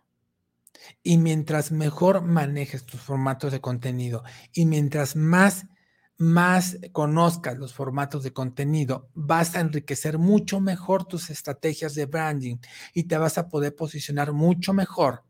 Y 1.04 1.18
mientras 1.18 1.72
mejor 1.72 2.22
manejes 2.22 2.86
tus 2.86 3.02
formatos 3.02 3.52
de 3.52 3.62
contenido 3.62 4.24
y 4.54 4.66
mientras 4.66 5.16
más, 5.16 5.68
más 6.18 6.78
conozcas 6.92 7.58
los 7.58 7.74
formatos 7.74 8.24
de 8.24 8.34
contenido, 8.34 9.10
vas 9.13 9.56
a 9.56 9.60
enriquecer 9.60 10.18
mucho 10.18 10.60
mejor 10.60 11.06
tus 11.06 11.30
estrategias 11.30 11.96
de 11.96 12.06
branding 12.06 12.58
y 12.94 13.04
te 13.04 13.18
vas 13.18 13.38
a 13.38 13.50
poder 13.50 13.76
posicionar 13.76 14.34
mucho 14.34 14.74
mejor 14.74 15.24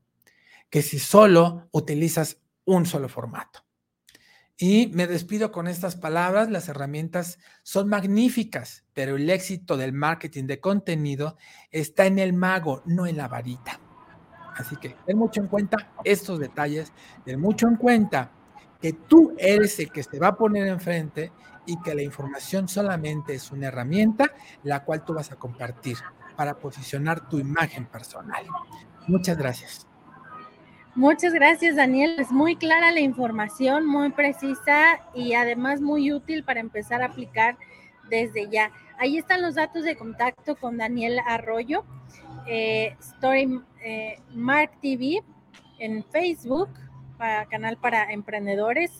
que 0.70 0.82
si 0.82 1.00
solo 1.00 1.70
utilizas 1.72 2.38
un 2.66 2.86
solo 2.86 3.10
formato. 3.10 3.68
Y 4.60 4.88
me 4.88 5.06
despido 5.06 5.52
con 5.52 5.68
estas 5.68 5.96
palabras. 5.96 6.50
Las 6.50 6.68
herramientas 6.68 7.38
son 7.62 7.90
magníficas, 7.90 8.86
pero 8.94 9.16
el 9.16 9.30
éxito 9.30 9.78
del 9.78 9.94
marketing 9.94 10.46
de 10.46 10.60
contenido 10.60 11.38
está 11.70 12.08
en 12.08 12.18
el 12.18 12.34
mago, 12.34 12.82
no 12.86 13.06
en 13.06 13.18
la 13.18 13.28
varita. 13.28 13.80
Así 14.58 14.76
que 14.76 14.96
ten 15.06 15.18
mucho 15.18 15.42
en 15.42 15.48
cuenta 15.48 15.78
estos 16.04 16.40
detalles, 16.40 16.92
ten 17.24 17.40
mucho 17.40 17.68
en 17.68 17.76
cuenta 17.76 18.32
que 18.82 18.94
tú 18.94 19.34
eres 19.38 19.80
el 19.80 19.92
que 19.92 20.04
se 20.04 20.20
va 20.20 20.30
a 20.30 20.36
poner 20.36 20.68
enfrente 20.68 21.32
y 21.66 21.80
que 21.82 21.94
la 21.94 22.02
información 22.02 22.68
solamente 22.68 23.36
es 23.36 23.52
una 23.52 23.68
herramienta 23.68 24.32
la 24.64 24.84
cual 24.84 25.04
tú 25.04 25.14
vas 25.14 25.32
a 25.32 25.36
compartir 25.36 25.98
para 26.36 26.56
posicionar 26.56 27.28
tu 27.28 27.40
imagen 27.40 27.86
personal. 27.86 28.46
Muchas 29.08 29.38
gracias. 29.38 29.88
Muchas 30.96 31.34
gracias, 31.34 31.76
Daniel. 31.76 32.20
Es 32.20 32.32
muy 32.32 32.56
clara 32.56 32.92
la 32.92 33.02
información, 33.02 33.86
muy 33.86 34.10
precisa 34.12 35.00
y 35.14 35.34
además 35.34 35.80
muy 35.80 36.12
útil 36.12 36.44
para 36.44 36.60
empezar 36.60 37.04
a 37.04 37.06
aplicar 37.06 37.58
desde 38.10 38.50
ya. 38.50 38.72
Ahí 38.98 39.18
están 39.18 39.44
los 39.44 39.56
datos 39.56 39.84
de 39.84 39.96
contacto 39.96 40.56
con 40.56 40.78
Daniel 40.78 41.20
Arroyo. 41.28 41.84
Eh, 42.48 42.96
Story 43.00 43.62
eh, 43.84 44.20
Mark 44.34 44.72
TV 44.82 45.22
en 45.80 46.04
Facebook, 46.06 46.70
para, 47.18 47.46
canal 47.46 47.78
para 47.78 48.12
emprendedores. 48.12 48.92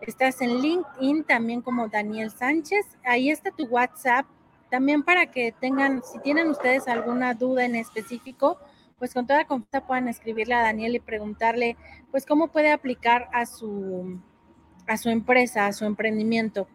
Estás 0.00 0.40
en 0.42 0.60
LinkedIn 0.60 1.24
también 1.24 1.62
como 1.62 1.88
Daniel 1.88 2.30
Sánchez. 2.30 2.84
Ahí 3.04 3.30
está 3.30 3.50
tu 3.50 3.66
WhatsApp. 3.66 4.26
También 4.70 5.02
para 5.02 5.30
que 5.30 5.52
tengan, 5.52 6.02
si 6.02 6.18
tienen 6.18 6.48
ustedes 6.50 6.88
alguna 6.88 7.32
duda 7.34 7.64
en 7.64 7.74
específico, 7.76 8.58
pues 8.98 9.14
con 9.14 9.26
toda 9.26 9.46
confianza 9.46 9.86
puedan 9.86 10.08
escribirle 10.08 10.54
a 10.54 10.62
Daniel 10.62 10.96
y 10.96 11.00
preguntarle, 11.00 11.76
pues 12.10 12.26
cómo 12.26 12.48
puede 12.48 12.70
aplicar 12.72 13.28
a 13.32 13.46
su, 13.46 14.20
a 14.86 14.96
su 14.96 15.10
empresa, 15.10 15.66
a 15.66 15.72
su 15.72 15.84
emprendimiento. 15.84 16.68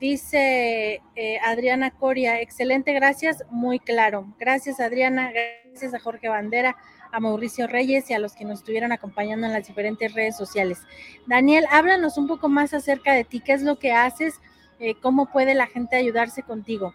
Dice 0.00 1.00
eh, 1.14 1.38
Adriana 1.44 1.92
Coria, 1.92 2.40
excelente, 2.40 2.92
gracias, 2.92 3.44
muy 3.50 3.78
claro. 3.78 4.34
Gracias 4.40 4.80
Adriana, 4.80 5.30
gracias 5.30 5.94
a 5.94 6.00
Jorge 6.00 6.28
Bandera, 6.28 6.76
a 7.12 7.20
Mauricio 7.20 7.68
Reyes 7.68 8.10
y 8.10 8.14
a 8.14 8.18
los 8.18 8.34
que 8.34 8.44
nos 8.44 8.58
estuvieron 8.58 8.90
acompañando 8.90 9.46
en 9.46 9.52
las 9.52 9.68
diferentes 9.68 10.12
redes 10.12 10.36
sociales. 10.36 10.80
Daniel, 11.28 11.64
háblanos 11.70 12.18
un 12.18 12.26
poco 12.26 12.48
más 12.48 12.74
acerca 12.74 13.12
de 13.12 13.22
ti, 13.22 13.40
qué 13.40 13.52
es 13.52 13.62
lo 13.62 13.78
que 13.78 13.92
haces, 13.92 14.40
eh, 14.80 14.94
cómo 15.00 15.30
puede 15.30 15.54
la 15.54 15.68
gente 15.68 15.94
ayudarse 15.94 16.42
contigo. 16.42 16.92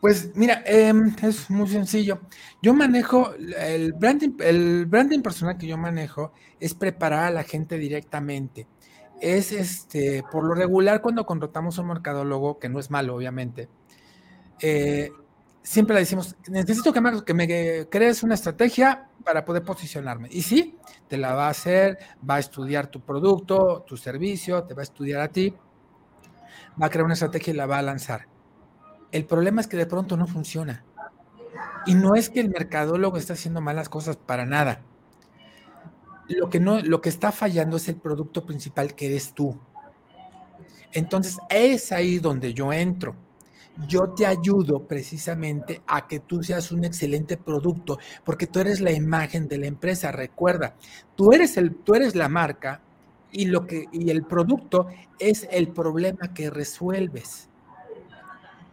Pues 0.00 0.34
mira, 0.34 0.62
em, 0.66 1.14
es 1.22 1.50
muy 1.50 1.68
sencillo. 1.68 2.20
Yo 2.62 2.72
manejo 2.72 3.34
el 3.34 3.92
branding, 3.92 4.36
el 4.40 4.86
branding 4.86 5.20
personal 5.20 5.58
que 5.58 5.66
yo 5.66 5.76
manejo 5.76 6.32
es 6.60 6.74
preparar 6.74 7.24
a 7.24 7.30
la 7.30 7.42
gente 7.42 7.76
directamente 7.78 8.66
es 9.20 9.52
este, 9.52 10.22
por 10.30 10.44
lo 10.44 10.54
regular 10.54 11.00
cuando 11.00 11.24
contratamos 11.26 11.78
un 11.78 11.88
mercadólogo, 11.88 12.58
que 12.58 12.68
no 12.68 12.78
es 12.78 12.90
malo, 12.90 13.14
obviamente, 13.14 13.68
eh, 14.60 15.10
siempre 15.62 15.94
le 15.94 16.00
decimos, 16.00 16.36
necesito 16.48 16.92
que 16.92 17.00
me, 17.00 17.24
que 17.24 17.34
me 17.34 17.88
crees 17.88 18.22
una 18.22 18.34
estrategia 18.34 19.08
para 19.24 19.44
poder 19.44 19.62
posicionarme. 19.62 20.28
Y 20.30 20.42
sí, 20.42 20.78
te 21.08 21.16
la 21.16 21.34
va 21.34 21.46
a 21.46 21.50
hacer, 21.50 21.98
va 22.28 22.36
a 22.36 22.38
estudiar 22.38 22.86
tu 22.88 23.00
producto, 23.00 23.84
tu 23.86 23.96
servicio, 23.96 24.64
te 24.64 24.74
va 24.74 24.82
a 24.82 24.84
estudiar 24.84 25.20
a 25.20 25.28
ti, 25.28 25.54
va 26.80 26.86
a 26.86 26.90
crear 26.90 27.04
una 27.04 27.14
estrategia 27.14 27.52
y 27.52 27.56
la 27.56 27.66
va 27.66 27.78
a 27.78 27.82
lanzar. 27.82 28.26
El 29.10 29.24
problema 29.24 29.60
es 29.60 29.66
que 29.66 29.76
de 29.76 29.86
pronto 29.86 30.16
no 30.16 30.26
funciona. 30.26 30.84
Y 31.86 31.94
no 31.94 32.14
es 32.14 32.30
que 32.30 32.40
el 32.40 32.48
mercadólogo 32.48 33.16
esté 33.16 33.34
haciendo 33.34 33.60
malas 33.60 33.88
cosas 33.88 34.16
para 34.16 34.44
nada. 34.46 34.82
Lo 36.28 36.48
que, 36.48 36.60
no, 36.60 36.80
lo 36.80 37.00
que 37.00 37.08
está 37.08 37.32
fallando 37.32 37.76
es 37.76 37.88
el 37.88 37.96
producto 37.96 38.46
principal 38.46 38.94
que 38.94 39.06
eres 39.06 39.32
tú. 39.34 39.58
Entonces 40.92 41.38
es 41.50 41.92
ahí 41.92 42.18
donde 42.18 42.54
yo 42.54 42.72
entro 42.72 43.16
yo 43.88 44.10
te 44.10 44.26
ayudo 44.26 44.86
precisamente 44.86 45.82
a 45.86 46.06
que 46.06 46.20
tú 46.20 46.42
seas 46.42 46.70
un 46.70 46.84
excelente 46.84 47.36
producto, 47.36 47.98
porque 48.24 48.46
tú 48.46 48.60
eres 48.60 48.80
la 48.80 48.92
imagen 48.92 49.48
de 49.48 49.58
la 49.58 49.66
empresa. 49.66 50.12
Recuerda, 50.12 50.76
tú 51.16 51.32
eres, 51.32 51.56
el, 51.56 51.74
tú 51.74 51.94
eres 51.94 52.14
la 52.14 52.28
marca 52.28 52.80
y, 53.32 53.46
lo 53.46 53.66
que, 53.66 53.86
y 53.92 54.10
el 54.10 54.24
producto 54.24 54.86
es 55.18 55.48
el 55.50 55.68
problema 55.68 56.32
que 56.34 56.50
resuelves. 56.50 57.48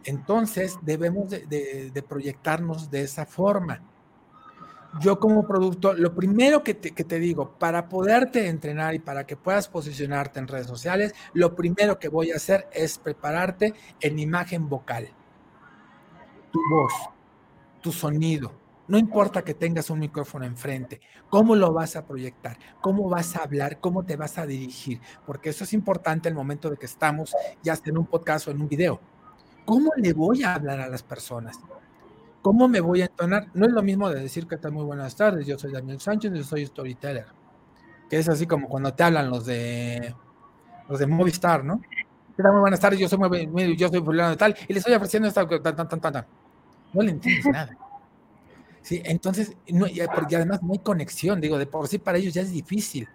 Entonces 0.04 0.78
debemos 0.82 1.30
de 1.30 2.04
proyectarnos 2.08 2.90
de 2.90 3.02
esa 3.02 3.26
forma 3.26 3.82
yo 5.00 5.18
como 5.18 5.46
producto, 5.46 5.94
lo 5.94 6.14
primero 6.14 6.62
que 6.62 6.74
te, 6.74 7.18
digo, 7.18 7.58
para 7.58 7.88
poderte 7.88 8.48
entrenar 8.48 8.94
y 8.94 8.98
para 8.98 9.24
que 9.24 9.36
puedas 9.36 9.68
posicionarte 9.68 10.38
en 10.38 10.48
redes 10.48 10.66
sociales, 10.66 11.14
lo 11.32 11.54
primero 11.54 11.98
que 11.98 12.08
voy 12.08 12.30
a 12.30 12.36
hacer 12.36 12.68
es 12.72 12.98
prepararte 12.98 13.74
en 14.00 14.18
imagen 14.18 14.68
vocal. 14.68 15.08
Tu 16.52 16.60
voz, 16.70 16.92
tu 17.80 17.90
sonido. 17.90 18.52
No 18.88 18.98
importa 18.98 19.42
que 19.42 19.54
tengas 19.54 19.88
un 19.88 20.00
micrófono 20.00 20.44
enfrente, 20.44 21.00
cómo 21.30 21.54
lo 21.54 21.72
vas 21.72 21.96
a 21.96 22.04
proyectar, 22.04 22.58
cómo 22.80 23.08
vas 23.08 23.36
a 23.36 23.44
hablar, 23.44 23.80
cómo 23.80 24.04
te 24.04 24.16
vas 24.16 24.36
a 24.36 24.46
dirigir, 24.46 25.00
porque 25.24 25.50
eso 25.50 25.64
es 25.64 25.72
importante 25.72 26.28
el 26.28 26.34
momento 26.34 26.68
de 26.68 26.76
que 26.76 26.86
estamos 26.86 27.32
ya 27.62 27.78
en 27.86 27.96
un 27.96 28.06
podcast 28.06 28.48
o 28.48 28.50
en 28.50 28.60
un 28.60 28.68
video. 28.68 29.00
¿Cómo 29.64 29.92
le 29.96 30.12
voy 30.12 30.42
a 30.42 30.54
hablar 30.54 30.80
a 30.80 30.88
las 30.88 31.02
personas? 31.02 31.58
¿Cómo 32.42 32.66
me 32.66 32.80
voy 32.80 33.02
a 33.02 33.04
entonar? 33.04 33.46
No 33.54 33.66
es 33.66 33.72
lo 33.72 33.82
mismo 33.82 34.10
de 34.10 34.20
decir 34.20 34.48
que 34.48 34.56
están 34.56 34.74
muy 34.74 34.84
buenas 34.84 35.14
tardes, 35.14 35.46
yo 35.46 35.56
soy 35.56 35.72
Daniel 35.72 36.00
Sánchez, 36.00 36.32
yo 36.34 36.42
soy 36.42 36.66
storyteller. 36.66 37.26
Que 38.10 38.18
es 38.18 38.28
así 38.28 38.48
como 38.48 38.68
cuando 38.68 38.92
te 38.92 39.04
hablan 39.04 39.30
los 39.30 39.46
de 39.46 40.12
los 40.88 40.98
de 40.98 41.06
Movistar, 41.06 41.64
¿no? 41.64 41.80
¿Qué 42.36 42.42
tal? 42.42 42.52
Muy 42.52 42.62
buenas 42.62 42.80
tardes, 42.80 42.98
yo 42.98 43.08
soy 43.08 43.18
muy, 43.46 43.76
yo 43.76 43.88
soy 43.88 44.00
fulano 44.00 44.30
de 44.30 44.36
tal, 44.36 44.56
y 44.66 44.72
le 44.72 44.80
estoy 44.80 44.92
ofreciendo 44.94 45.28
esta 45.28 45.46
tan, 45.46 45.88
tan, 45.88 46.00
tan, 46.00 46.26
No 46.92 47.02
le 47.02 47.12
entiendes 47.12 47.46
nada. 47.46 47.78
Sí, 48.82 49.00
entonces, 49.04 49.56
no, 49.68 49.86
porque 50.12 50.34
además 50.34 50.60
no 50.64 50.72
hay 50.72 50.80
conexión, 50.80 51.40
digo, 51.40 51.56
de 51.56 51.66
por 51.66 51.86
sí 51.86 51.98
para 51.98 52.18
ellos 52.18 52.34
ya 52.34 52.42
es 52.42 52.50
difícil. 52.50 53.08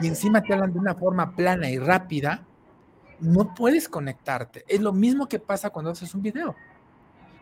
Y 0.00 0.08
encima 0.08 0.42
te 0.42 0.52
hablan 0.52 0.74
de 0.74 0.78
una 0.78 0.94
forma 0.94 1.34
plana 1.34 1.70
y 1.70 1.78
rápida, 1.78 2.44
no 3.20 3.54
puedes 3.54 3.88
conectarte. 3.88 4.64
Es 4.68 4.82
lo 4.82 4.92
mismo 4.92 5.26
que 5.26 5.38
pasa 5.38 5.70
cuando 5.70 5.92
haces 5.92 6.14
un 6.14 6.20
video 6.20 6.54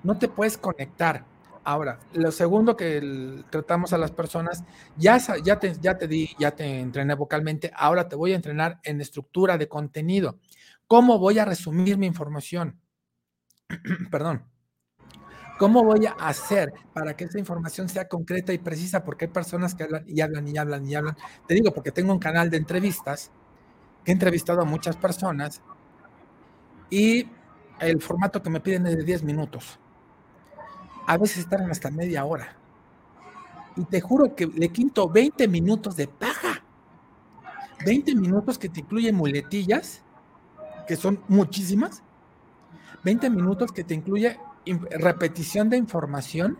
no 0.06 0.16
te 0.16 0.28
puedes 0.28 0.56
conectar. 0.56 1.24
Ahora, 1.64 1.98
lo 2.12 2.30
segundo 2.30 2.76
que 2.76 3.42
tratamos 3.50 3.92
a 3.92 3.98
las 3.98 4.12
personas, 4.12 4.62
ya, 4.96 5.18
ya, 5.42 5.58
te, 5.58 5.74
ya 5.80 5.98
te 5.98 6.06
di, 6.06 6.30
ya 6.38 6.52
te 6.52 6.78
entrené 6.78 7.14
vocalmente, 7.16 7.72
ahora 7.74 8.08
te 8.08 8.14
voy 8.14 8.32
a 8.32 8.36
entrenar 8.36 8.78
en 8.84 9.00
estructura 9.00 9.58
de 9.58 9.68
contenido. 9.68 10.38
¿Cómo 10.86 11.18
voy 11.18 11.40
a 11.40 11.44
resumir 11.44 11.98
mi 11.98 12.06
información? 12.06 12.80
Perdón. 14.12 14.44
¿Cómo 15.58 15.82
voy 15.82 16.06
a 16.06 16.12
hacer 16.12 16.72
para 16.92 17.16
que 17.16 17.24
esa 17.24 17.40
información 17.40 17.88
sea 17.88 18.06
concreta 18.06 18.52
y 18.52 18.58
precisa? 18.58 19.02
Porque 19.02 19.24
hay 19.24 19.32
personas 19.32 19.74
que 19.74 19.84
hablan 19.84 20.04
y 20.06 20.20
hablan 20.20 20.46
y 20.46 20.56
hablan 20.56 20.86
y 20.86 20.94
hablan. 20.94 21.16
Te 21.48 21.54
digo, 21.54 21.72
porque 21.72 21.90
tengo 21.90 22.12
un 22.12 22.20
canal 22.20 22.48
de 22.48 22.58
entrevistas 22.58 23.32
que 24.04 24.12
he 24.12 24.14
entrevistado 24.14 24.60
a 24.60 24.64
muchas 24.64 24.96
personas 24.96 25.62
y 26.90 27.28
el 27.80 28.00
formato 28.00 28.40
que 28.40 28.50
me 28.50 28.60
piden 28.60 28.86
es 28.86 28.96
de 28.98 29.02
10 29.02 29.24
minutos 29.24 29.80
a 31.06 31.16
veces 31.16 31.38
están 31.38 31.70
hasta 31.70 31.90
media 31.90 32.24
hora. 32.24 32.56
Y 33.76 33.84
te 33.84 34.00
juro 34.00 34.34
que 34.34 34.46
le 34.46 34.68
quinto 34.70 35.08
20 35.08 35.46
minutos 35.48 35.96
de 35.96 36.08
paja. 36.08 36.62
20 37.84 38.14
minutos 38.14 38.58
que 38.58 38.68
te 38.68 38.80
incluyen 38.80 39.14
muletillas, 39.14 40.02
que 40.88 40.96
son 40.96 41.22
muchísimas. 41.28 42.02
20 43.04 43.30
minutos 43.30 43.70
que 43.70 43.84
te 43.84 43.94
incluye 43.94 44.40
repetición 44.90 45.70
de 45.70 45.76
información. 45.76 46.58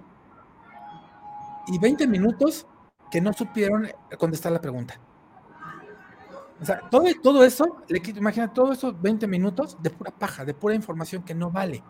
Y 1.67 1.79
20 1.79 2.07
minutos 2.07 2.67
que 3.11 3.21
no 3.21 3.33
supieron 3.33 3.89
contestar 4.19 4.53
la 4.53 4.61
pregunta. 4.61 5.01
O 6.61 6.65
sea, 6.65 6.81
todo, 6.91 7.05
todo 7.23 7.45
eso, 7.45 7.83
le 7.89 8.01
quito, 8.01 8.19
imagina, 8.19 8.53
todo 8.53 8.73
eso 8.73 8.95
20 8.99 9.27
minutos 9.27 9.77
de 9.83 9.91
pura 9.91 10.11
paja, 10.11 10.45
de 10.45 10.55
pura 10.55 10.75
información 10.75 11.23
que 11.23 11.35
no 11.35 11.51
vale. 11.51 11.83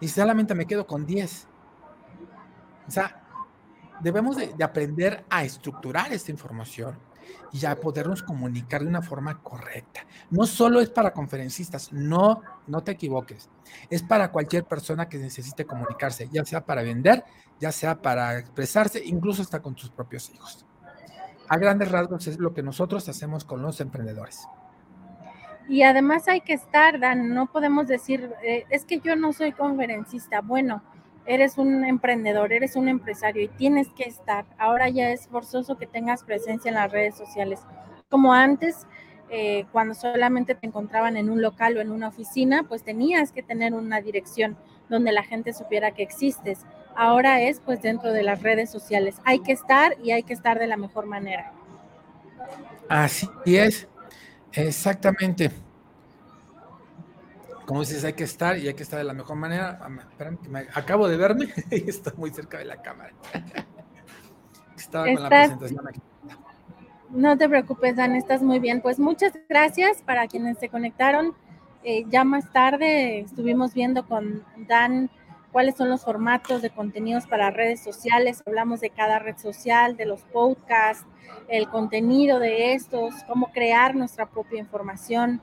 Y 0.00 0.08
solamente 0.08 0.54
me 0.54 0.66
quedo 0.66 0.86
con 0.86 1.06
10. 1.06 1.48
O 2.86 2.90
sea, 2.90 3.22
debemos 4.00 4.36
de, 4.36 4.54
aprender 4.62 5.24
a 5.30 5.44
estructurar 5.44 6.12
esta 6.12 6.30
información 6.30 6.98
y 7.52 7.64
a 7.66 7.74
podernos 7.76 8.22
comunicar 8.22 8.82
de 8.82 8.88
una 8.88 9.02
forma 9.02 9.42
correcta. 9.42 10.06
No 10.30 10.46
solo 10.46 10.80
es 10.80 10.90
para 10.90 11.12
conferencistas, 11.12 11.92
no, 11.92 12.42
no 12.66 12.82
te 12.82 12.92
equivoques. 12.92 13.48
Es 13.90 14.02
para 14.02 14.30
cualquier 14.30 14.64
persona 14.64 15.08
que 15.08 15.18
necesite 15.18 15.64
comunicarse, 15.64 16.28
ya 16.30 16.44
sea 16.44 16.64
para 16.64 16.82
vender, 16.82 17.24
ya 17.58 17.72
sea 17.72 18.00
para 18.00 18.38
expresarse, 18.38 19.02
incluso 19.04 19.42
hasta 19.42 19.60
con 19.60 19.74
tus 19.74 19.90
propios 19.90 20.30
hijos. 20.30 20.66
A 21.48 21.58
grandes 21.58 21.90
rasgos 21.90 22.26
es 22.26 22.38
lo 22.38 22.52
que 22.52 22.62
nosotros 22.62 23.08
hacemos 23.08 23.44
con 23.44 23.62
los 23.62 23.80
emprendedores. 23.80 24.46
Y 25.68 25.82
además 25.82 26.28
hay 26.28 26.42
que 26.42 26.52
estar, 26.52 27.00
Dan, 27.00 27.34
no 27.34 27.46
podemos 27.46 27.88
decir, 27.88 28.32
eh, 28.44 28.64
es 28.70 28.84
que 28.84 29.00
yo 29.00 29.16
no 29.16 29.32
soy 29.32 29.52
conferencista. 29.52 30.40
Bueno, 30.40 30.82
eres 31.26 31.58
un 31.58 31.84
emprendedor, 31.84 32.52
eres 32.52 32.76
un 32.76 32.88
empresario 32.88 33.42
y 33.42 33.48
tienes 33.48 33.88
que 33.90 34.04
estar. 34.04 34.44
Ahora 34.58 34.88
ya 34.88 35.10
es 35.10 35.28
forzoso 35.28 35.76
que 35.76 35.86
tengas 35.86 36.22
presencia 36.22 36.68
en 36.68 36.76
las 36.76 36.90
redes 36.90 37.16
sociales. 37.16 37.60
Como 38.08 38.32
antes, 38.32 38.86
eh, 39.28 39.66
cuando 39.72 39.94
solamente 39.94 40.54
te 40.54 40.66
encontraban 40.66 41.16
en 41.16 41.30
un 41.30 41.42
local 41.42 41.76
o 41.76 41.80
en 41.80 41.90
una 41.90 42.08
oficina, 42.08 42.64
pues 42.68 42.84
tenías 42.84 43.32
que 43.32 43.42
tener 43.42 43.74
una 43.74 44.00
dirección 44.00 44.56
donde 44.88 45.12
la 45.12 45.24
gente 45.24 45.52
supiera 45.52 45.90
que 45.90 46.02
existes. 46.02 46.60
Ahora 46.94 47.42
es 47.42 47.60
pues 47.60 47.82
dentro 47.82 48.12
de 48.12 48.22
las 48.22 48.42
redes 48.42 48.70
sociales. 48.70 49.16
Hay 49.24 49.40
que 49.40 49.52
estar 49.52 49.96
y 50.02 50.12
hay 50.12 50.22
que 50.22 50.32
estar 50.32 50.58
de 50.58 50.68
la 50.68 50.76
mejor 50.76 51.06
manera. 51.06 51.52
Así 52.88 53.28
es, 53.44 53.88
exactamente 54.52 55.50
como 57.66 57.80
dices, 57.80 58.04
hay 58.04 58.12
que 58.12 58.24
estar 58.24 58.56
y 58.56 58.68
hay 58.68 58.74
que 58.74 58.84
estar 58.84 58.98
de 58.98 59.04
la 59.04 59.12
mejor 59.12 59.36
manera. 59.36 59.78
Espérame, 60.10 60.38
que 60.38 60.48
me, 60.48 60.60
acabo 60.72 61.08
de 61.08 61.16
verme 61.16 61.52
y 61.70 61.90
estoy 61.90 62.12
muy 62.16 62.30
cerca 62.30 62.58
de 62.58 62.64
la 62.64 62.80
cámara. 62.80 63.12
Estaba 64.76 65.06
con 65.06 65.22
la 65.22 65.28
presentación 65.28 65.88
aquí. 65.88 66.00
No 67.10 67.36
te 67.36 67.48
preocupes, 67.48 67.96
Dan, 67.96 68.14
estás 68.14 68.42
muy 68.42 68.58
bien. 68.58 68.80
Pues 68.80 68.98
muchas 68.98 69.32
gracias 69.48 70.02
para 70.02 70.26
quienes 70.26 70.58
se 70.58 70.68
conectaron. 70.68 71.34
Eh, 71.82 72.04
ya 72.08 72.24
más 72.24 72.52
tarde 72.52 73.20
estuvimos 73.20 73.74
viendo 73.74 74.06
con 74.06 74.44
Dan 74.68 75.10
cuáles 75.50 75.76
son 75.76 75.88
los 75.88 76.04
formatos 76.04 76.62
de 76.62 76.70
contenidos 76.70 77.26
para 77.26 77.50
redes 77.50 77.80
sociales. 77.80 78.42
Hablamos 78.46 78.80
de 78.80 78.90
cada 78.90 79.18
red 79.18 79.38
social, 79.38 79.96
de 79.96 80.04
los 80.04 80.22
podcasts, 80.24 81.06
el 81.48 81.68
contenido 81.68 82.38
de 82.38 82.74
estos, 82.74 83.14
cómo 83.26 83.50
crear 83.52 83.94
nuestra 83.94 84.26
propia 84.26 84.58
información 84.58 85.40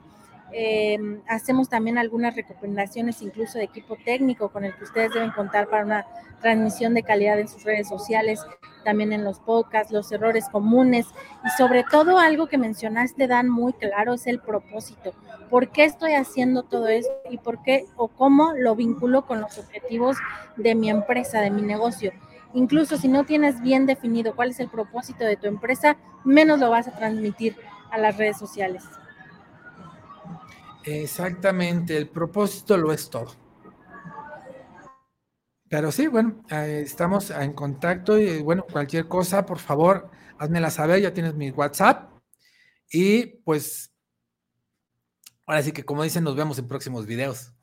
eh, 0.54 1.00
hacemos 1.28 1.70
también 1.70 1.98
algunas 1.98 2.36
recomendaciones 2.36 3.22
incluso 3.22 3.58
de 3.58 3.66
equipo 3.66 3.98
técnico 4.06 4.50
con 4.50 4.64
el 4.64 4.76
que 4.76 4.84
ustedes 4.84 5.14
deben 5.14 5.32
contar 5.32 5.68
para 5.68 5.84
una 5.84 6.06
transmisión 6.42 6.94
de 6.94 7.04
calidad 7.04 7.40
en 7.40 7.48
sus 7.48 7.64
redes 7.64 7.88
sociales, 7.88 8.46
también 8.84 9.14
en 9.14 9.24
los 9.24 9.40
podcasts, 9.40 9.92
los 9.92 10.12
errores 10.12 10.46
comunes 10.50 11.08
y 11.46 11.50
sobre 11.58 11.84
todo 11.90 12.20
algo 12.20 12.48
que 12.48 12.58
mencionaste, 12.58 13.28
Dan, 13.28 13.50
muy 13.50 13.74
claro, 13.74 14.14
es 14.14 14.28
el 14.28 14.40
propósito. 14.40 15.14
¿Por 15.50 15.70
qué 15.70 15.86
estoy 15.86 16.14
haciendo 16.14 16.64
todo 16.64 16.88
esto 16.88 17.14
y 17.30 17.38
por 17.38 17.64
qué 17.64 17.86
o 17.96 18.08
cómo 18.10 18.54
lo 18.54 18.76
vinculo 18.76 19.26
con 19.26 19.42
los 19.42 19.58
objetivos 19.58 20.18
de 20.58 20.76
mi 20.76 20.90
empresa, 20.90 21.42
de 21.42 21.50
mi 21.50 21.62
negocio? 21.62 22.12
Incluso 22.54 22.98
si 22.98 23.08
no 23.08 23.24
tienes 23.24 23.62
bien 23.62 23.86
definido 23.86 24.36
cuál 24.36 24.52
es 24.52 24.60
el 24.60 24.70
propósito 24.70 25.24
de 25.24 25.38
tu 25.38 25.48
empresa, 25.48 25.98
menos 26.24 26.60
lo 26.60 26.70
vas 26.70 26.88
a 26.88 26.92
transmitir 26.92 27.56
a 27.90 27.98
las 27.98 28.18
redes 28.18 28.38
sociales. 28.38 28.84
Exactamente, 30.86 31.96
el 31.98 32.10
propósito 32.10 32.78
lo 32.78 32.92
es 32.92 33.10
todo. 33.10 33.32
Pero 35.70 35.92
sí, 35.92 36.08
bueno, 36.08 36.44
estamos 36.50 37.32
en 37.32 37.54
contacto 37.54 38.20
y 38.20 38.42
bueno, 38.42 38.66
cualquier 38.72 39.08
cosa, 39.08 39.46
por 39.46 39.60
favor, 39.60 40.12
házmela 40.38 40.70
saber, 40.70 41.02
ya 41.02 41.14
tienes 41.14 41.34
mi 41.34 41.50
WhatsApp. 41.52 42.12
Y 42.92 43.26
pues, 43.44 43.92
ahora 45.48 45.64
sí 45.64 45.72
que 45.72 45.84
como 45.84 46.04
dicen, 46.04 46.24
nos 46.24 46.36
vemos 46.36 46.60
en 46.60 46.68
próximos 46.68 47.08
videos. 47.08 47.54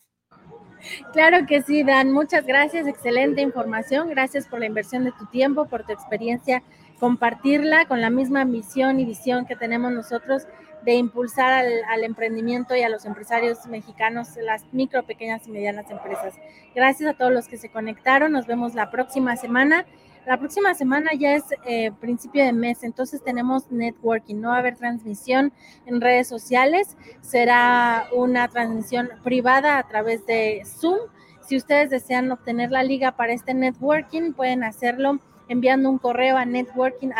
Claro 1.12 1.46
que 1.46 1.62
sí, 1.62 1.82
Dan. 1.82 2.12
Muchas 2.12 2.46
gracias. 2.46 2.86
Excelente 2.86 3.42
información. 3.42 4.08
Gracias 4.08 4.46
por 4.46 4.60
la 4.60 4.66
inversión 4.66 5.04
de 5.04 5.12
tu 5.12 5.26
tiempo, 5.26 5.66
por 5.66 5.84
tu 5.84 5.92
experiencia, 5.92 6.62
compartirla 6.98 7.86
con 7.86 8.00
la 8.00 8.10
misma 8.10 8.44
misión 8.44 8.98
y 8.98 9.04
visión 9.04 9.46
que 9.46 9.56
tenemos 9.56 9.92
nosotros 9.92 10.46
de 10.84 10.94
impulsar 10.94 11.64
al, 11.88 12.04
emprendimiento 12.04 12.74
y 12.74 12.82
a 12.82 12.88
los 12.88 13.04
empresarios 13.04 13.66
mexicanos, 13.66 14.36
las 14.36 14.64
micro, 14.72 15.02
pequeñas 15.04 15.46
y 15.46 15.50
medianas 15.50 15.90
empresas. 15.90 16.34
Gracias 16.74 17.10
a 17.10 17.14
todos 17.14 17.32
los 17.32 17.48
que 17.48 17.58
se 17.58 17.70
conectaron. 17.70 18.32
Nos 18.32 18.46
vemos 18.46 18.74
la 18.74 18.90
próxima 18.90 19.36
semana. 19.36 19.84
La 20.26 20.38
próxima 20.38 20.74
semana 20.74 21.10
ya 21.18 21.34
es 21.34 21.44
eh, 21.66 21.92
principio 21.98 22.44
de 22.44 22.52
mes, 22.52 22.84
entonces 22.84 23.24
tenemos 23.24 23.70
networking, 23.72 24.36
no 24.36 24.50
va 24.50 24.56
a 24.56 24.58
haber 24.58 24.76
transmisión 24.76 25.50
en 25.86 26.00
redes 26.00 26.28
sociales, 26.28 26.96
será 27.22 28.06
una 28.14 28.46
transmisión 28.48 29.08
privada 29.24 29.78
a 29.78 29.88
través 29.88 30.26
de 30.26 30.62
Zoom. 30.66 30.98
Si 31.40 31.56
ustedes 31.56 31.88
desean 31.88 32.30
obtener 32.30 32.70
la 32.70 32.82
liga 32.82 33.12
para 33.12 33.32
este 33.32 33.54
networking, 33.54 34.34
pueden 34.34 34.62
hacerlo 34.62 35.20
enviando 35.48 35.90
un 35.90 35.98
correo 35.98 36.36
a 36.36 36.44
networking 36.44 37.10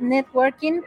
networking 0.00 0.80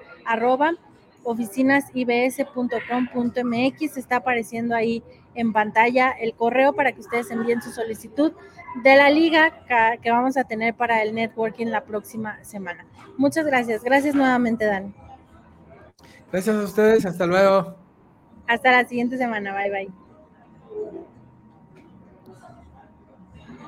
oficinasibs.com.mx. 1.24 3.98
Está 3.98 4.18
apareciendo 4.18 4.76
ahí 4.76 5.04
en 5.36 5.54
pantalla 5.54 6.12
el 6.12 6.34
correo 6.34 6.74
para 6.74 6.92
que 6.92 7.02
ustedes 7.02 7.32
envíen 7.32 7.62
su 7.62 7.72
solicitud 7.72 8.34
de 8.84 8.96
la 8.96 9.10
liga 9.10 9.66
que 10.02 10.12
vamos 10.12 10.38
a 10.38 10.44
tener 10.44 10.76
para 10.76 11.02
el 11.04 11.14
networking 11.14 11.68
la 11.68 11.84
próxima 11.84 12.44
semana. 12.44 12.86
Muchas 13.18 13.46
gracias. 13.46 13.84
Gracias 13.84 14.16
nuevamente, 14.16 14.66
Dan. 14.66 14.96
Gracias 16.32 16.56
a 16.56 16.64
ustedes. 16.64 17.06
Hasta 17.06 17.28
luego. 17.28 17.76
Hasta 18.48 18.72
la 18.72 18.88
siguiente 18.88 19.18
semana. 19.18 19.54
Bye, 19.54 19.70
bye. 19.70 20.03